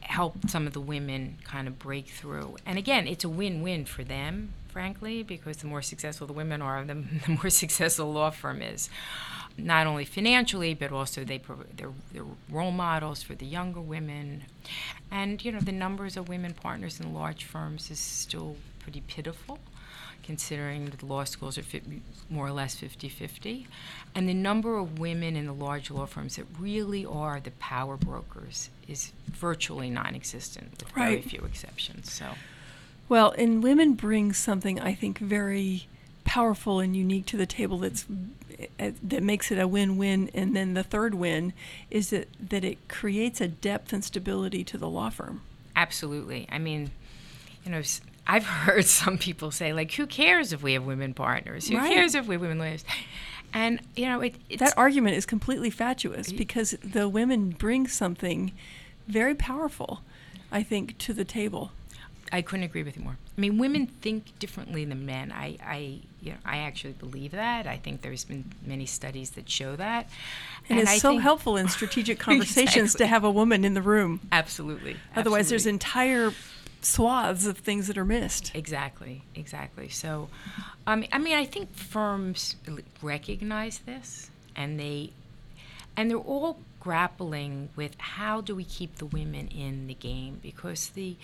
help 0.00 0.48
some 0.48 0.66
of 0.66 0.74
the 0.74 0.80
women 0.80 1.38
kind 1.44 1.66
of 1.66 1.78
break 1.78 2.08
through. 2.08 2.56
And 2.66 2.78
again 2.78 3.06
it's 3.08 3.24
a 3.24 3.28
win-win 3.28 3.84
for 3.84 4.04
them 4.04 4.52
frankly 4.68 5.22
because 5.22 5.58
the 5.58 5.66
more 5.66 5.82
successful 5.82 6.26
the 6.26 6.32
women 6.32 6.60
are 6.60 6.84
the, 6.84 6.94
the 7.26 7.38
more 7.42 7.50
successful 7.50 8.06
the 8.06 8.12
law 8.12 8.30
firm 8.30 8.62
is 8.62 8.90
not 9.56 9.86
only 9.86 10.04
financially, 10.04 10.74
but 10.74 10.92
also 10.92 11.24
they 11.24 11.40
they're, 11.76 11.92
they're 12.12 12.24
role 12.50 12.72
models 12.72 13.22
for 13.22 13.34
the 13.34 13.46
younger 13.46 13.80
women. 13.80 14.44
And, 15.10 15.44
you 15.44 15.52
know, 15.52 15.60
the 15.60 15.72
numbers 15.72 16.16
of 16.16 16.28
women 16.28 16.54
partners 16.54 17.00
in 17.00 17.14
large 17.14 17.44
firms 17.44 17.90
is 17.90 17.98
still 17.98 18.56
pretty 18.80 19.02
pitiful, 19.02 19.58
considering 20.22 20.86
that 20.86 20.98
the 20.98 21.06
law 21.06 21.24
schools 21.24 21.56
are 21.56 21.64
more 22.28 22.48
or 22.48 22.52
less 22.52 22.74
50 22.74 23.08
50. 23.08 23.66
And 24.14 24.28
the 24.28 24.34
number 24.34 24.76
of 24.76 24.98
women 24.98 25.36
in 25.36 25.46
the 25.46 25.54
large 25.54 25.90
law 25.90 26.06
firms 26.06 26.36
that 26.36 26.46
really 26.58 27.06
are 27.06 27.38
the 27.40 27.52
power 27.52 27.96
brokers 27.96 28.70
is 28.88 29.12
virtually 29.26 29.90
non 29.90 30.14
existent, 30.14 30.70
with 30.72 30.96
right. 30.96 31.10
very 31.10 31.22
few 31.22 31.44
exceptions. 31.44 32.12
So. 32.12 32.30
Well, 33.08 33.32
and 33.32 33.62
women 33.62 33.94
bring 33.94 34.32
something 34.32 34.80
I 34.80 34.94
think 34.94 35.18
very 35.18 35.86
powerful 36.24 36.80
and 36.80 36.96
unique 36.96 37.26
to 37.26 37.36
the 37.36 37.46
table 37.46 37.78
that's 37.78 38.06
uh, 38.78 38.90
that 39.02 39.22
makes 39.22 39.50
it 39.50 39.58
a 39.58 39.66
win-win. 39.68 40.30
And 40.34 40.54
then 40.54 40.74
the 40.74 40.82
third 40.82 41.14
win 41.14 41.52
is 41.90 42.10
that 42.10 42.28
that 42.50 42.64
it 42.64 42.88
creates 42.88 43.40
a 43.40 43.48
depth 43.48 43.92
and 43.92 44.04
stability 44.04 44.64
to 44.64 44.78
the 44.78 44.88
law 44.88 45.10
firm. 45.10 45.42
Absolutely. 45.76 46.46
I 46.50 46.58
mean 46.58 46.90
you 47.64 47.70
know 47.70 47.82
i've 48.26 48.44
heard 48.66 48.84
some 48.84 49.18
people 49.18 49.50
say 49.50 49.72
like 49.72 49.92
who 49.92 50.06
cares 50.06 50.52
if 50.52 50.62
we 50.62 50.74
have 50.74 50.84
women 50.84 51.14
partners? 51.14 51.68
Who 51.68 51.76
right. 51.76 51.92
cares 51.92 52.14
if 52.14 52.26
we 52.26 52.34
have 52.34 52.42
women 52.42 52.58
lawyers? 52.58 52.84
And 53.52 53.80
you 53.96 54.06
know 54.06 54.20
it, 54.20 54.34
that 54.58 54.74
argument 54.76 55.16
is 55.16 55.26
completely 55.26 55.70
fatuous 55.70 56.32
because 56.32 56.72
the 56.82 57.08
women 57.08 57.50
bring 57.50 57.86
something 57.86 58.52
very 59.06 59.34
powerful 59.34 60.00
i 60.50 60.62
think 60.62 60.96
to 60.98 61.12
the 61.12 61.24
table. 61.24 61.72
I 62.32 62.42
couldn't 62.42 62.64
agree 62.64 62.82
with 62.82 62.96
you 62.96 63.02
more. 63.02 63.18
I 63.36 63.40
mean, 63.40 63.58
women 63.58 63.86
think 63.86 64.38
differently 64.38 64.84
than 64.84 65.06
men. 65.06 65.32
I, 65.32 65.56
I, 65.64 66.00
you 66.20 66.32
know, 66.32 66.38
I 66.44 66.58
actually 66.58 66.92
believe 66.92 67.32
that. 67.32 67.66
I 67.66 67.76
think 67.76 68.02
there's 68.02 68.24
been 68.24 68.44
many 68.64 68.86
studies 68.86 69.30
that 69.30 69.50
show 69.50 69.74
that. 69.74 70.08
And, 70.68 70.78
and 70.78 70.80
it's 70.80 70.92
I 70.92 70.98
so 70.98 71.18
helpful 71.18 71.56
in 71.56 71.68
strategic 71.68 72.18
conversations 72.20 72.94
exactly. 72.94 73.04
to 73.04 73.06
have 73.08 73.24
a 73.24 73.30
woman 73.30 73.64
in 73.64 73.74
the 73.74 73.82
room. 73.82 74.20
Absolutely. 74.30 74.96
Otherwise, 75.16 75.48
there's 75.48 75.66
entire 75.66 76.32
swaths 76.80 77.46
of 77.46 77.58
things 77.58 77.88
that 77.88 77.98
are 77.98 78.04
missed. 78.04 78.52
Exactly, 78.54 79.22
exactly. 79.34 79.88
So, 79.88 80.28
um, 80.86 81.04
I 81.12 81.18
mean, 81.18 81.34
I 81.34 81.44
think 81.44 81.74
firms 81.74 82.54
recognize 83.02 83.80
this, 83.80 84.30
and 84.54 84.78
they, 84.78 85.10
and 85.96 86.08
they're 86.08 86.18
all 86.18 86.58
grappling 86.78 87.70
with 87.74 87.96
how 87.98 88.40
do 88.40 88.54
we 88.54 88.62
keep 88.62 88.96
the 88.96 89.06
women 89.06 89.48
in 89.48 89.88
the 89.88 89.94
game 89.94 90.38
because 90.42 90.90
the 90.90 91.16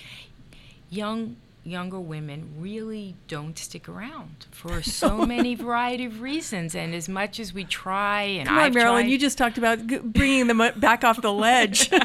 young 0.88 1.37
younger 1.70 2.00
women 2.00 2.54
really 2.59 3.16
don't 3.28 3.59
stick 3.59 3.88
around 3.88 4.46
for 4.50 4.83
so 5.02 5.24
many 5.24 5.54
variety 5.54 6.04
of 6.04 6.20
reasons. 6.20 6.74
And 6.74 6.94
as 6.94 7.09
much 7.09 7.40
as 7.40 7.54
we 7.54 7.64
try, 7.64 8.22
and 8.22 8.48
Come 8.48 8.59
on, 8.59 8.74
Marilyn, 8.74 9.09
you 9.09 9.18
just 9.18 9.38
talked 9.38 9.59
about 9.59 9.87
bringing 10.12 10.46
them 10.46 10.62
back 10.76 11.04
off 11.04 11.20
the 11.20 11.33
ledge. 11.33 11.90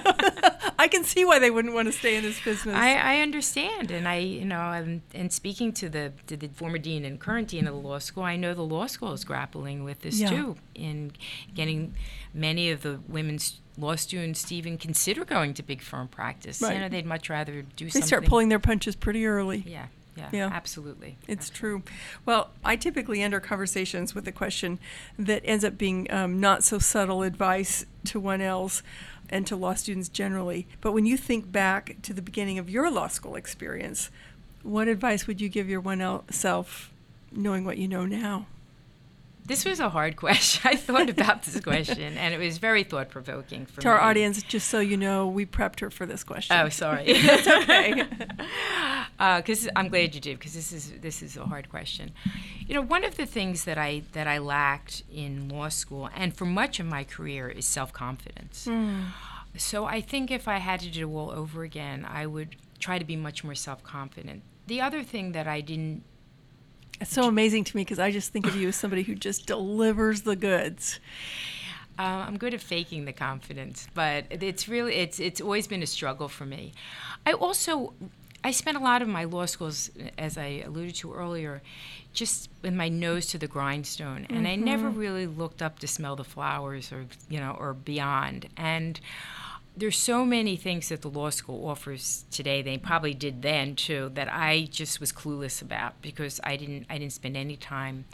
I 0.78 0.88
can 0.88 1.04
see 1.04 1.26
why 1.26 1.40
they 1.40 1.50
wouldn't 1.50 1.74
want 1.74 1.88
to 1.88 1.92
stay 1.92 2.16
in 2.16 2.24
this 2.24 2.40
business. 2.44 2.76
I, 2.76 2.96
I 2.96 3.22
understand, 3.22 3.92
and 3.92 4.08
I, 4.08 4.18
you 4.18 4.46
know, 4.46 4.72
and, 4.72 5.02
and 5.14 5.32
speaking 5.32 5.72
to 5.74 5.90
the 5.90 6.14
to 6.28 6.38
the 6.38 6.48
former 6.50 6.78
dean 6.78 7.06
and 7.06 7.20
current 7.20 7.48
dean 7.50 7.68
of 7.68 7.74
the 7.74 7.80
law 7.80 8.00
school, 8.00 8.24
I 8.24 8.36
know 8.36 8.54
the 8.54 8.62
law 8.62 8.88
school 8.88 9.14
is 9.14 9.24
grappling 9.24 9.84
with 9.84 10.02
this 10.02 10.20
yeah. 10.20 10.30
too 10.30 10.58
in 10.76 11.12
getting 11.54 11.96
many 12.34 12.70
of 12.72 12.82
the 12.82 13.00
women's 13.08 13.62
law 13.78 13.96
students 13.96 14.52
even 14.52 14.78
consider 14.78 15.26
going 15.26 15.54
to 15.56 15.64
big 15.64 15.82
firm 15.82 16.08
practice. 16.08 16.62
Right. 16.62 16.76
You 16.76 16.80
know, 16.82 16.90
they'd 16.90 17.06
much 17.06 17.30
rather 17.30 17.62
do 17.62 17.86
they 17.86 17.90
something. 17.90 18.02
They 18.02 18.08
start 18.08 18.26
pulling 18.26 18.50
their 18.50 18.60
punches 18.60 18.96
pretty 18.96 19.26
early. 19.26 19.64
Yeah. 19.66 19.88
Yeah, 20.18 20.30
yeah, 20.32 20.50
absolutely. 20.50 21.18
It's 21.28 21.50
absolutely. 21.50 21.82
true. 21.92 21.94
Well, 22.26 22.50
I 22.64 22.78
typically 22.78 23.22
end 23.22 23.34
our 23.34 23.42
conversations 23.42 24.16
with 24.16 24.26
a 24.30 24.32
question 24.32 24.80
that 25.20 25.42
ends 25.44 25.66
up 25.66 25.78
being 25.78 26.10
um, 26.10 26.40
not 26.40 26.64
so 26.64 26.80
subtle 26.80 27.22
advice 27.22 27.86
to 28.06 28.22
1Ls 28.22 28.82
and 29.30 29.46
to 29.48 29.58
law 29.58 29.74
students 29.74 30.08
generally. 30.08 30.68
But 30.80 30.94
when 30.94 31.06
you 31.06 31.18
think 31.18 31.52
back 31.52 31.98
to 32.04 32.14
the 32.14 32.22
beginning 32.22 32.58
of 32.58 32.70
your 32.70 32.90
law 32.90 33.08
school 33.08 33.36
experience, 33.36 34.10
what 34.64 34.88
advice 34.88 35.28
would 35.28 35.42
you 35.42 35.50
give 35.50 35.68
your 35.68 35.82
1L 35.82 36.32
self 36.32 36.92
knowing 37.32 37.66
what 37.66 37.78
you 37.78 37.88
know 37.88 38.06
now? 38.06 38.46
This 39.46 39.64
was 39.64 39.80
a 39.80 39.90
hard 39.90 40.16
question. 40.26 40.62
I 40.66 40.76
thought 40.76 41.10
about 41.10 41.44
this 41.44 41.60
question, 41.62 42.18
and 42.18 42.34
it 42.34 42.40
was 42.40 42.58
very 42.58 42.84
thought 42.84 43.10
provoking 43.10 43.66
for 43.66 43.82
to 43.82 43.88
me. 43.88 43.94
our 43.94 44.00
audience. 44.00 44.42
Just 44.42 44.70
so 44.70 44.80
you 44.80 44.98
know, 44.98 45.28
we 45.28 45.46
prepped 45.46 45.80
her 45.82 45.90
for 45.90 46.06
this 46.06 46.24
question. 46.24 46.58
Oh, 46.58 46.70
sorry. 46.70 47.14
That's 47.22 47.48
okay. 47.48 48.04
Because 49.38 49.68
uh, 49.68 49.72
I'm 49.76 49.90
glad 49.90 50.16
you 50.16 50.22
did, 50.22 50.40
because 50.40 50.54
this 50.54 50.72
is 50.72 50.92
this 51.02 51.22
is 51.22 51.38
a 51.38 51.46
hard 51.46 51.70
question. 51.70 52.12
You 52.66 52.74
know, 52.74 52.82
one 52.82 53.04
of 53.04 53.18
the 53.18 53.26
things 53.26 53.66
that 53.66 53.78
I 53.78 54.02
that 54.14 54.28
I 54.28 54.40
lacked 54.40 55.04
in 55.14 55.50
law 55.50 55.70
school, 55.70 56.10
and 56.16 56.36
for 56.36 56.46
much 56.46 56.80
of 56.80 56.88
my 56.88 57.04
career, 57.04 57.48
is 57.50 57.66
self 57.66 57.94
confidence. 57.94 58.66
Mm. 58.68 59.06
So 59.58 59.86
I 59.86 60.02
think 60.02 60.32
if 60.32 60.48
I 60.48 60.58
had 60.58 60.82
to 60.82 60.90
do 60.90 61.10
it 61.10 61.14
all 61.14 61.32
over 61.32 61.64
again, 61.64 62.06
I 62.10 62.26
would 62.26 62.56
try 62.80 63.00
to 63.00 63.06
be 63.06 63.16
much 63.16 63.44
more 63.44 63.56
self 63.56 63.84
confident. 63.84 64.44
The 64.68 64.82
other 64.82 65.04
thing 65.04 65.32
that 65.34 65.48
I 65.48 65.62
didn't 65.62 66.04
it's 67.02 67.12
so 67.12 67.28
amazing 67.28 67.64
to 67.66 67.76
me 67.76 67.84
because 67.84 68.00
I 68.00 68.12
just 68.12 68.32
think 68.32 68.48
of 68.48 68.56
you 68.56 68.70
as 68.70 68.76
somebody 68.76 69.04
who 69.04 69.16
just 69.16 69.46
delivers 69.46 70.22
the 70.22 70.36
goods. 70.36 71.00
Uh, 71.98 72.26
I'm 72.28 72.38
good 72.38 72.54
at 72.54 72.62
faking 72.62 73.06
the 73.06 73.14
confidence, 73.14 73.88
but 73.94 74.26
it's 74.30 74.68
really 74.68 74.96
it's 74.96 75.20
it's 75.20 75.40
always 75.40 75.68
been 75.68 75.82
a 75.82 75.88
struggle 75.88 76.28
for 76.28 76.46
me. 76.46 76.74
I 77.26 77.34
also 77.34 77.94
I 78.44 78.52
spent 78.52 78.78
a 78.78 78.80
lot 78.80 79.02
of 79.02 79.08
my 79.08 79.24
law 79.24 79.46
schools, 79.46 79.90
as 80.18 80.38
I 80.38 80.62
alluded 80.66 80.94
to 80.96 81.14
earlier, 81.14 81.64
just 82.14 82.50
with 82.62 82.74
my 82.74 82.90
nose 82.90 83.26
to 83.28 83.38
the 83.38 83.48
grindstone, 83.48 84.28
and 84.30 84.46
mm-hmm. 84.46 84.48
I 84.48 84.56
never 84.56 84.90
really 84.90 85.26
looked 85.26 85.62
up 85.62 85.80
to 85.80 85.88
smell 85.88 86.16
the 86.16 86.24
flowers 86.24 86.92
or 86.92 87.06
you 87.30 87.40
know 87.40 87.58
or 87.60 87.74
beyond. 87.74 88.48
And 88.56 89.00
there's 89.78 89.98
so 89.98 90.26
many 90.26 90.56
things 90.56 90.90
that 90.90 91.02
the 91.02 91.10
law 91.10 91.30
school 91.30 91.68
offers 91.68 92.26
today 92.32 92.62
they 92.62 92.78
probably 92.78 93.14
did 93.14 93.42
then 93.42 93.76
too 93.76 94.10
that 94.14 94.32
I 94.32 94.68
just 94.72 95.00
was 95.00 95.12
clueless 95.12 95.62
about 95.62 96.02
because 96.02 96.40
I 96.44 96.56
didn't 96.56 96.86
I 96.90 96.98
didn't 96.98 97.14
spend 97.14 97.36
any 97.36 97.58
time 97.58 98.06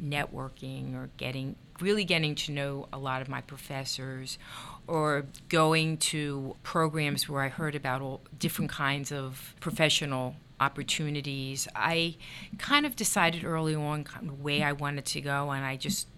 networking 0.00 0.94
or 0.94 1.10
getting 1.16 1.56
really 1.80 2.04
getting 2.04 2.34
to 2.34 2.52
know 2.52 2.88
a 2.92 2.98
lot 2.98 3.22
of 3.22 3.28
my 3.28 3.40
professors 3.40 4.38
or 4.86 5.26
going 5.48 5.96
to 5.98 6.56
programs 6.62 7.28
where 7.28 7.42
I 7.42 7.48
heard 7.48 7.74
about 7.74 8.02
all 8.02 8.20
different 8.38 8.70
kinds 8.70 9.12
of 9.12 9.54
professional 9.60 10.36
opportunities. 10.60 11.68
I 11.76 12.16
kind 12.58 12.84
of 12.84 12.96
decided 12.96 13.44
early 13.44 13.74
on 13.74 14.04
kind 14.04 14.28
of 14.28 14.36
the 14.36 14.42
way 14.42 14.62
I 14.62 14.72
wanted 14.72 15.04
to 15.06 15.20
go 15.20 15.50
and 15.50 15.64
I 15.64 15.76
just 15.76 16.08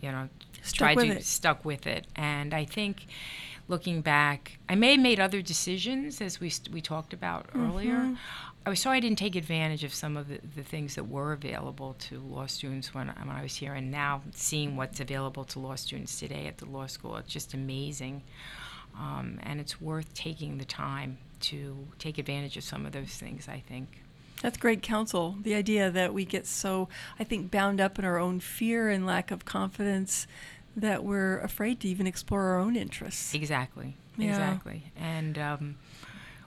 you 0.00 0.12
know 0.12 0.28
stuck 0.62 0.78
tried 0.78 0.94
to 0.96 1.16
it. 1.16 1.24
stuck 1.24 1.64
with 1.64 1.86
it 1.86 2.06
and 2.14 2.52
I 2.52 2.64
think 2.64 3.06
looking 3.68 4.00
back, 4.00 4.58
I 4.68 4.74
may 4.74 4.92
have 4.92 5.00
made 5.00 5.18
other 5.20 5.42
decisions 5.42 6.20
as 6.20 6.40
we, 6.40 6.52
we 6.72 6.80
talked 6.80 7.12
about 7.12 7.48
Mm-hmm. 7.48 7.64
earlier. 7.64 8.16
I 8.64 8.70
was 8.70 8.80
sorry 8.80 8.96
I 8.96 9.00
didn't 9.00 9.18
take 9.18 9.36
advantage 9.36 9.84
of 9.84 9.94
some 9.94 10.16
of 10.16 10.28
the, 10.28 10.40
the 10.56 10.64
things 10.64 10.96
that 10.96 11.04
were 11.04 11.32
available 11.32 11.94
to 12.00 12.18
law 12.20 12.46
students 12.46 12.92
when, 12.92 13.06
when 13.08 13.28
I 13.28 13.42
was 13.42 13.54
here, 13.56 13.74
and 13.74 13.90
now 13.92 14.22
seeing 14.32 14.74
what's 14.76 14.98
available 14.98 15.44
to 15.44 15.60
law 15.60 15.76
students 15.76 16.18
today 16.18 16.46
at 16.48 16.58
the 16.58 16.66
law 16.66 16.86
school, 16.86 17.16
it's 17.16 17.32
just 17.32 17.54
amazing. 17.54 18.22
Um, 18.98 19.38
and 19.42 19.60
it's 19.60 19.80
worth 19.80 20.12
taking 20.14 20.58
the 20.58 20.64
time 20.64 21.18
to 21.42 21.86
take 21.98 22.18
advantage 22.18 22.56
of 22.56 22.64
some 22.64 22.86
of 22.86 22.92
those 22.92 23.10
things, 23.10 23.46
I 23.48 23.60
think. 23.68 23.88
That's 24.42 24.56
great 24.58 24.82
counsel. 24.82 25.36
The 25.42 25.54
idea 25.54 25.90
that 25.90 26.12
we 26.12 26.24
get 26.24 26.46
so, 26.46 26.88
I 27.20 27.24
think, 27.24 27.50
bound 27.50 27.80
up 27.80 27.98
in 27.98 28.04
our 28.04 28.18
own 28.18 28.40
fear 28.40 28.88
and 28.90 29.06
lack 29.06 29.30
of 29.30 29.44
confidence 29.44 30.26
that 30.76 31.04
we're 31.04 31.38
afraid 31.40 31.80
to 31.80 31.88
even 31.88 32.06
explore 32.06 32.42
our 32.42 32.58
own 32.58 32.76
interests. 32.76 33.34
Exactly. 33.34 33.96
Yeah. 34.16 34.30
Exactly. 34.30 34.92
And 34.96 35.38
um, 35.38 35.76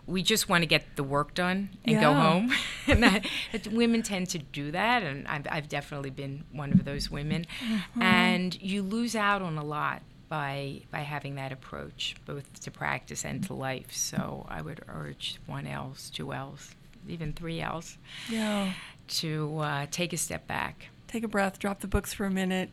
we 0.06 0.24
just 0.24 0.50
want 0.50 0.62
to 0.62 0.66
get 0.66 0.96
the 0.96 1.04
work 1.04 1.34
done 1.34 1.70
and 1.86 2.00
go 2.00 2.14
home. 2.14 2.52
and 2.88 3.04
that, 3.04 3.26
that 3.52 3.68
women 3.68 4.02
tend 4.02 4.30
to 4.30 4.40
do 4.40 4.72
that, 4.72 5.04
and 5.04 5.28
I've, 5.28 5.48
I've 5.50 5.70
definitely 5.70 6.10
been 6.10 6.44
one 6.52 6.72
of 6.72 6.86
those 6.86 7.10
women. 7.10 7.46
Mm-hmm. 7.64 8.02
And 8.02 8.62
you 8.62 8.82
lose 8.82 9.16
out 9.16 9.42
on 9.42 9.58
a 9.58 9.64
lot 9.64 10.02
by 10.30 10.82
by 10.92 11.00
having 11.00 11.36
that 11.36 11.52
approach, 11.52 12.16
both 12.26 12.60
to 12.62 12.72
practice 12.72 13.26
and 13.26 13.44
to 13.46 13.54
life. 13.54 13.92
So 13.92 14.46
I 14.50 14.62
would 14.62 14.82
urge 14.88 15.40
one 15.48 15.66
L's, 15.68 16.10
two 16.12 16.34
L's, 16.34 16.76
even 17.08 17.34
three 17.34 17.62
L's, 17.62 17.98
Yeah. 18.30 18.74
to 19.08 19.58
uh, 19.60 19.86
take 19.90 20.14
a 20.14 20.18
step 20.18 20.48
back. 20.48 20.90
Take 21.08 21.24
a 21.24 21.28
breath, 21.28 21.58
drop 21.58 21.80
the 21.80 21.88
books 21.88 22.14
for 22.14 22.26
a 22.26 22.32
minute. 22.32 22.70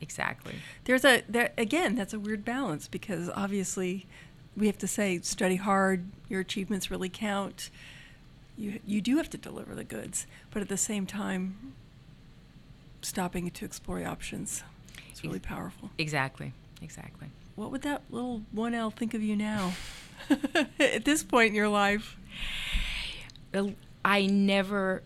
Exactly. 0.00 0.56
There's 0.84 1.04
a 1.04 1.22
there 1.28 1.52
again, 1.58 1.94
that's 1.94 2.12
a 2.14 2.18
weird 2.18 2.44
balance 2.44 2.88
because 2.88 3.30
obviously 3.34 4.06
we 4.56 4.66
have 4.66 4.78
to 4.78 4.86
say 4.88 5.20
study 5.20 5.56
hard, 5.56 6.06
your 6.28 6.40
achievements 6.40 6.90
really 6.90 7.08
count. 7.08 7.70
You 8.56 8.80
you 8.86 9.00
do 9.00 9.16
have 9.16 9.30
to 9.30 9.38
deliver 9.38 9.74
the 9.74 9.84
goods, 9.84 10.26
but 10.50 10.62
at 10.62 10.68
the 10.68 10.76
same 10.76 11.06
time 11.06 11.74
stopping 13.02 13.50
to 13.50 13.64
explore 13.64 14.04
options. 14.04 14.62
It's 15.10 15.22
really 15.22 15.38
powerful. 15.38 15.90
Exactly. 15.98 16.52
Exactly. 16.82 17.28
What 17.56 17.70
would 17.72 17.82
that 17.82 18.02
little 18.10 18.42
1L 18.54 18.92
think 18.92 19.14
of 19.14 19.22
you 19.22 19.34
now? 19.34 19.72
at 20.80 21.04
this 21.04 21.22
point 21.22 21.48
in 21.50 21.54
your 21.54 21.68
life? 21.68 22.16
I 24.04 24.26
never 24.26 25.02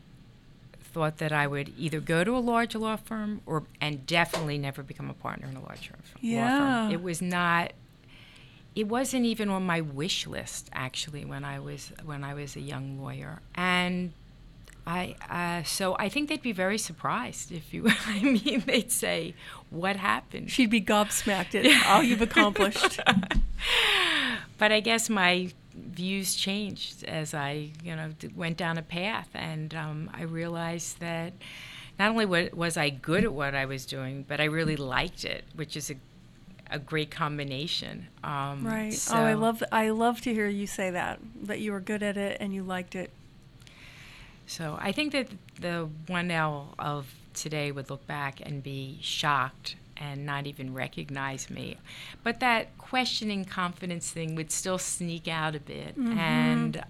thought 0.93 1.19
that 1.19 1.33
I 1.33 1.47
would 1.47 1.73
either 1.79 2.01
go 2.01 2.25
to 2.25 2.37
a 2.37 2.39
large 2.41 2.75
law 2.75 2.97
firm 2.97 3.41
or 3.47 3.65
and 3.81 4.07
definitely 4.07 4.59
never 4.59 4.83
become 4.83 5.09
a 5.11 5.15
partner 5.15 5.49
in 5.49 5.57
a 5.57 5.61
large 5.61 5.91
law 5.91 5.97
firm. 6.03 6.19
Yeah. 6.21 6.91
It 6.91 7.03
was 7.03 7.23
not 7.23 7.73
it 8.75 8.89
wasn't 8.89 9.25
even 9.27 9.49
on 9.49 9.65
my 9.67 9.81
wish 9.81 10.27
list 10.27 10.71
actually 10.73 11.25
when 11.25 11.45
I 11.45 11.59
was 11.59 11.93
when 12.05 12.25
I 12.25 12.35
was 12.35 12.57
a 12.57 12.61
young 12.61 13.01
lawyer. 13.01 13.41
And 13.55 14.13
I 14.87 15.15
uh, 15.31 15.63
so 15.65 15.97
I 15.99 16.09
think 16.09 16.29
they'd 16.29 16.43
be 16.43 16.53
very 16.53 16.79
surprised 16.79 17.53
if 17.53 17.73
you 17.73 17.89
I 18.07 18.21
mean 18.23 18.63
they'd 18.67 18.93
say 18.93 19.35
what 19.71 19.97
happened 19.97 20.51
She'd 20.51 20.71
be 20.71 20.81
gobsmacked 20.81 21.55
at 21.55 21.87
all 21.91 22.03
you've 22.03 22.23
accomplished. 22.23 23.01
but 24.59 24.73
I 24.73 24.81
guess 24.81 25.09
my 25.09 25.53
views 25.75 26.35
changed 26.35 27.05
as 27.05 27.35
I, 27.35 27.71
you 27.83 27.95
know, 27.97 28.11
went 28.35 28.57
down 28.57 28.79
a 28.79 28.83
path, 28.83 29.29
and 29.35 29.75
um, 29.75 30.11
I 30.13 30.23
realized 30.23 31.01
that 31.01 31.33
not 31.99 32.11
only 32.11 32.27
was 32.27 32.77
I 32.77 32.91
good 32.91 33.25
at 33.25 33.33
what 33.33 33.55
I 33.55 33.65
was 33.67 33.85
doing, 33.87 34.25
but 34.27 34.41
I 34.41 34.45
really 34.45 34.77
liked 34.77 35.25
it, 35.25 35.45
which 35.55 35.77
is 35.77 35.91
a, 35.91 35.95
a 36.71 36.79
great 36.79 37.11
combination. 37.11 38.09
Um, 38.25 38.65
Right. 38.67 38.93
oh, 39.11 39.17
I 39.25 39.33
so- 39.33 39.39
love 39.39 39.63
I 39.73 39.91
love 39.91 40.21
to 40.23 40.33
hear 40.33 40.49
you 40.49 40.67
say 40.67 40.91
that 40.91 41.21
that 41.43 41.61
you 41.61 41.73
were 41.73 41.81
good 41.81 42.03
at 42.03 42.17
it 42.17 42.39
and 42.41 42.55
you 42.55 42.63
liked 42.63 42.95
it. 42.95 43.11
So 44.47 44.77
I 44.81 44.93
think 44.93 45.13
that 45.13 45.29
the 45.61 45.89
one 46.09 46.31
L 46.31 46.75
of 46.79 47.07
today 47.35 47.73
would 47.73 47.89
look 47.89 48.07
back 48.07 48.41
and 48.45 48.63
be 48.63 48.99
shocked 49.01 49.77
and 50.03 50.27
not 50.27 50.47
even 50.47 50.75
recognize 50.75 51.49
me. 51.49 51.77
But 52.25 52.41
that 52.41 52.77
questioning 52.77 53.45
confidence 53.45 54.11
thing 54.11 54.35
would 54.35 54.51
still 54.51 54.79
sneak 54.79 55.29
out 55.29 55.55
a 55.55 55.61
bit. 55.61 55.97
Mm-hmm. 55.97 56.19
And 56.19 56.85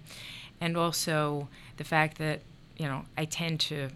and 0.59 0.77
also 0.77 1.49
the 1.77 1.83
fact 1.83 2.17
that, 2.17 2.41
you 2.77 2.87
know, 2.87 3.05
I 3.17 3.25
tend 3.25 3.59
to 3.61 3.89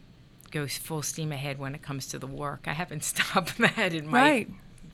go 0.52 0.68
full 0.68 1.02
steam 1.02 1.32
ahead 1.32 1.58
when 1.58 1.74
it 1.76 1.82
comes 1.82 2.08
to 2.08 2.20
the 2.20 2.28
work. 2.28 2.66
I 2.68 2.74
haven't 2.74 3.04
stopped 3.14 3.58
that 3.58 3.94
in 3.94 4.08
my 4.08 4.22
Right. 4.22 4.50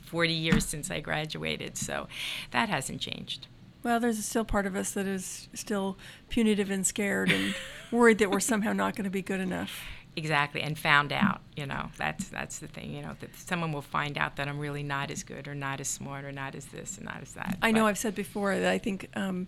40 0.05 0.33
years 0.33 0.65
since 0.65 0.91
I 0.91 0.99
graduated. 0.99 1.77
So 1.77 2.07
that 2.51 2.69
hasn't 2.69 3.01
changed. 3.01 3.47
Well, 3.81 3.99
there's 3.99 4.23
still 4.23 4.45
part 4.45 4.65
of 4.65 4.75
us 4.75 4.91
that 4.91 5.07
is 5.07 5.49
still 5.53 5.97
punitive 6.29 6.69
and 6.69 6.85
scared 6.85 7.31
and 7.31 7.53
worried 7.91 8.19
that 8.19 8.31
we're 8.31 8.39
somehow 8.39 8.71
not 8.71 8.95
going 8.95 9.03
to 9.03 9.09
be 9.09 9.21
good 9.21 9.41
enough. 9.41 9.83
Exactly, 10.15 10.61
and 10.61 10.77
found 10.77 11.11
out. 11.11 11.41
You 11.55 11.65
know, 11.65 11.89
that's 11.97 12.27
that's 12.27 12.59
the 12.59 12.67
thing. 12.67 12.93
You 12.93 13.01
know, 13.01 13.15
that 13.19 13.35
someone 13.35 13.71
will 13.71 13.81
find 13.81 14.17
out 14.17 14.35
that 14.35 14.47
I'm 14.47 14.59
really 14.59 14.83
not 14.83 15.09
as 15.09 15.23
good, 15.23 15.47
or 15.47 15.55
not 15.55 15.79
as 15.79 15.87
smart, 15.87 16.23
or 16.23 16.31
not 16.31 16.53
as 16.55 16.65
this, 16.65 16.97
and 16.97 17.05
not 17.05 17.21
as 17.21 17.33
that. 17.33 17.57
I 17.61 17.71
know 17.71 17.87
I've 17.87 17.97
said 17.97 18.13
before 18.13 18.57
that 18.59 18.71
I 18.71 18.77
think 18.77 19.09
um, 19.15 19.47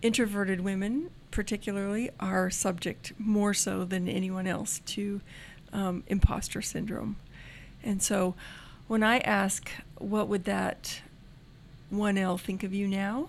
introverted 0.00 0.60
women, 0.60 1.10
particularly, 1.30 2.10
are 2.18 2.48
subject 2.48 3.12
more 3.18 3.52
so 3.52 3.84
than 3.84 4.08
anyone 4.08 4.46
else 4.46 4.80
to 4.86 5.20
um, 5.72 6.04
imposter 6.06 6.62
syndrome. 6.62 7.16
And 7.82 8.02
so 8.02 8.34
when 8.86 9.02
I 9.02 9.18
ask, 9.18 9.70
what 9.96 10.28
would 10.28 10.44
that 10.44 11.02
1L 11.92 12.40
think 12.40 12.62
of 12.62 12.72
you 12.72 12.88
now? 12.88 13.28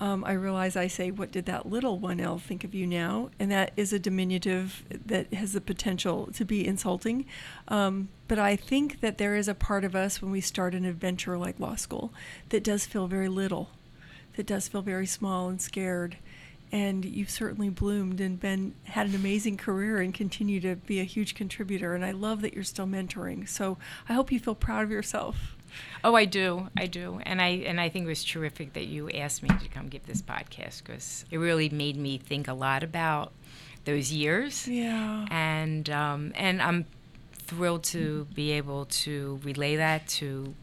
Um, 0.00 0.24
I 0.24 0.32
realize 0.32 0.76
I 0.76 0.86
say, 0.86 1.10
what 1.10 1.30
did 1.30 1.44
that 1.44 1.66
little 1.66 2.00
1L 2.00 2.40
think 2.40 2.64
of 2.64 2.74
you 2.74 2.86
now? 2.86 3.28
And 3.38 3.50
that 3.50 3.72
is 3.76 3.92
a 3.92 3.98
diminutive 3.98 4.82
that 5.06 5.32
has 5.34 5.52
the 5.52 5.60
potential 5.60 6.30
to 6.32 6.44
be 6.46 6.66
insulting. 6.66 7.26
Um, 7.68 8.08
but 8.26 8.38
I 8.38 8.56
think 8.56 9.00
that 9.00 9.18
there 9.18 9.36
is 9.36 9.46
a 9.46 9.54
part 9.54 9.84
of 9.84 9.94
us 9.94 10.22
when 10.22 10.30
we 10.30 10.40
start 10.40 10.74
an 10.74 10.86
adventure 10.86 11.36
like 11.36 11.60
law 11.60 11.74
school 11.74 12.14
that 12.48 12.64
does 12.64 12.86
feel 12.86 13.08
very 13.08 13.28
little, 13.28 13.68
that 14.36 14.46
does 14.46 14.68
feel 14.68 14.80
very 14.80 15.06
small 15.06 15.50
and 15.50 15.60
scared. 15.60 16.16
And 16.72 17.04
you've 17.04 17.30
certainly 17.30 17.68
bloomed 17.68 18.20
and 18.20 18.40
been 18.40 18.74
had 18.84 19.08
an 19.08 19.14
amazing 19.14 19.58
career 19.58 19.98
and 19.98 20.14
continue 20.14 20.60
to 20.60 20.76
be 20.76 21.00
a 21.00 21.04
huge 21.04 21.34
contributor. 21.34 21.94
And 21.94 22.04
I 22.06 22.12
love 22.12 22.40
that 22.40 22.54
you're 22.54 22.64
still 22.64 22.86
mentoring. 22.86 23.46
So 23.46 23.76
I 24.08 24.14
hope 24.14 24.32
you 24.32 24.40
feel 24.40 24.54
proud 24.54 24.84
of 24.84 24.90
yourself. 24.90 25.56
Oh, 26.02 26.14
I 26.14 26.24
do, 26.24 26.68
I 26.76 26.86
do, 26.86 27.20
and 27.24 27.40
I 27.42 27.48
and 27.66 27.80
I 27.80 27.88
think 27.88 28.06
it 28.06 28.08
was 28.08 28.24
terrific 28.24 28.72
that 28.72 28.86
you 28.86 29.10
asked 29.10 29.42
me 29.42 29.48
to 29.48 29.68
come 29.68 29.88
give 29.88 30.06
this 30.06 30.22
podcast 30.22 30.82
because 30.84 31.24
it 31.30 31.38
really 31.38 31.68
made 31.68 31.96
me 31.96 32.18
think 32.18 32.48
a 32.48 32.54
lot 32.54 32.82
about 32.82 33.32
those 33.84 34.12
years. 34.12 34.66
Yeah. 34.68 35.26
and 35.30 35.88
um, 35.90 36.32
and 36.36 36.60
I'm 36.62 36.86
thrilled 37.34 37.82
to 37.84 38.26
be 38.34 38.52
able 38.52 38.84
to 38.86 39.40
relay 39.42 39.76
that 39.76 40.06
to 40.08 40.54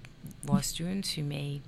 law 0.46 0.62
students 0.62 1.14
who 1.14 1.24
may, 1.24 1.62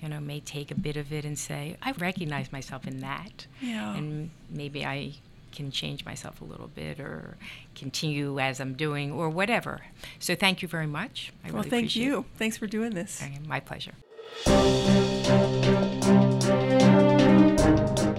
you 0.00 0.08
know, 0.08 0.20
may 0.20 0.40
take 0.40 0.70
a 0.70 0.74
bit 0.74 0.96
of 0.96 1.12
it 1.12 1.24
and 1.24 1.38
say, 1.38 1.76
I 1.82 1.92
recognize 1.92 2.50
myself 2.52 2.86
in 2.86 3.00
that, 3.00 3.46
Yeah. 3.60 3.94
and 3.96 4.30
maybe 4.50 4.84
I 4.84 5.14
can 5.56 5.70
change 5.70 6.04
myself 6.04 6.40
a 6.40 6.44
little 6.44 6.68
bit 6.68 7.00
or 7.00 7.36
continue 7.74 8.38
as 8.38 8.60
I'm 8.60 8.74
doing 8.74 9.10
or 9.10 9.28
whatever. 9.28 9.80
So 10.18 10.34
thank 10.34 10.62
you 10.62 10.68
very 10.68 10.86
much. 10.86 11.32
I 11.44 11.48
well, 11.48 11.58
really 11.58 11.70
thank 11.70 11.96
you. 11.96 12.24
Thanks 12.36 12.56
for 12.56 12.66
doing 12.66 12.94
this. 12.94 13.22
My 13.46 13.60
pleasure. 13.60 13.94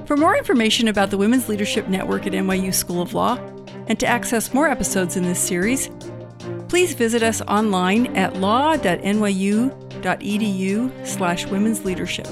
For 0.05 0.17
more 0.17 0.37
information 0.37 0.87
about 0.87 1.11
the 1.11 1.17
Women's 1.17 1.47
Leadership 1.47 1.87
Network 1.87 2.25
at 2.25 2.33
NYU 2.33 2.73
School 2.73 3.01
of 3.01 3.13
Law 3.13 3.37
and 3.87 3.99
to 3.99 4.07
access 4.07 4.53
more 4.53 4.67
episodes 4.67 5.15
in 5.15 5.23
this 5.23 5.39
series, 5.39 5.89
please 6.69 6.93
visit 6.93 7.23
us 7.23 7.41
online 7.41 8.15
at 8.17 8.37
law.nyu.edu 8.37 9.87
edu 10.01 11.07
slash 11.07 11.45
women's 11.47 11.85
leadership. 11.85 12.27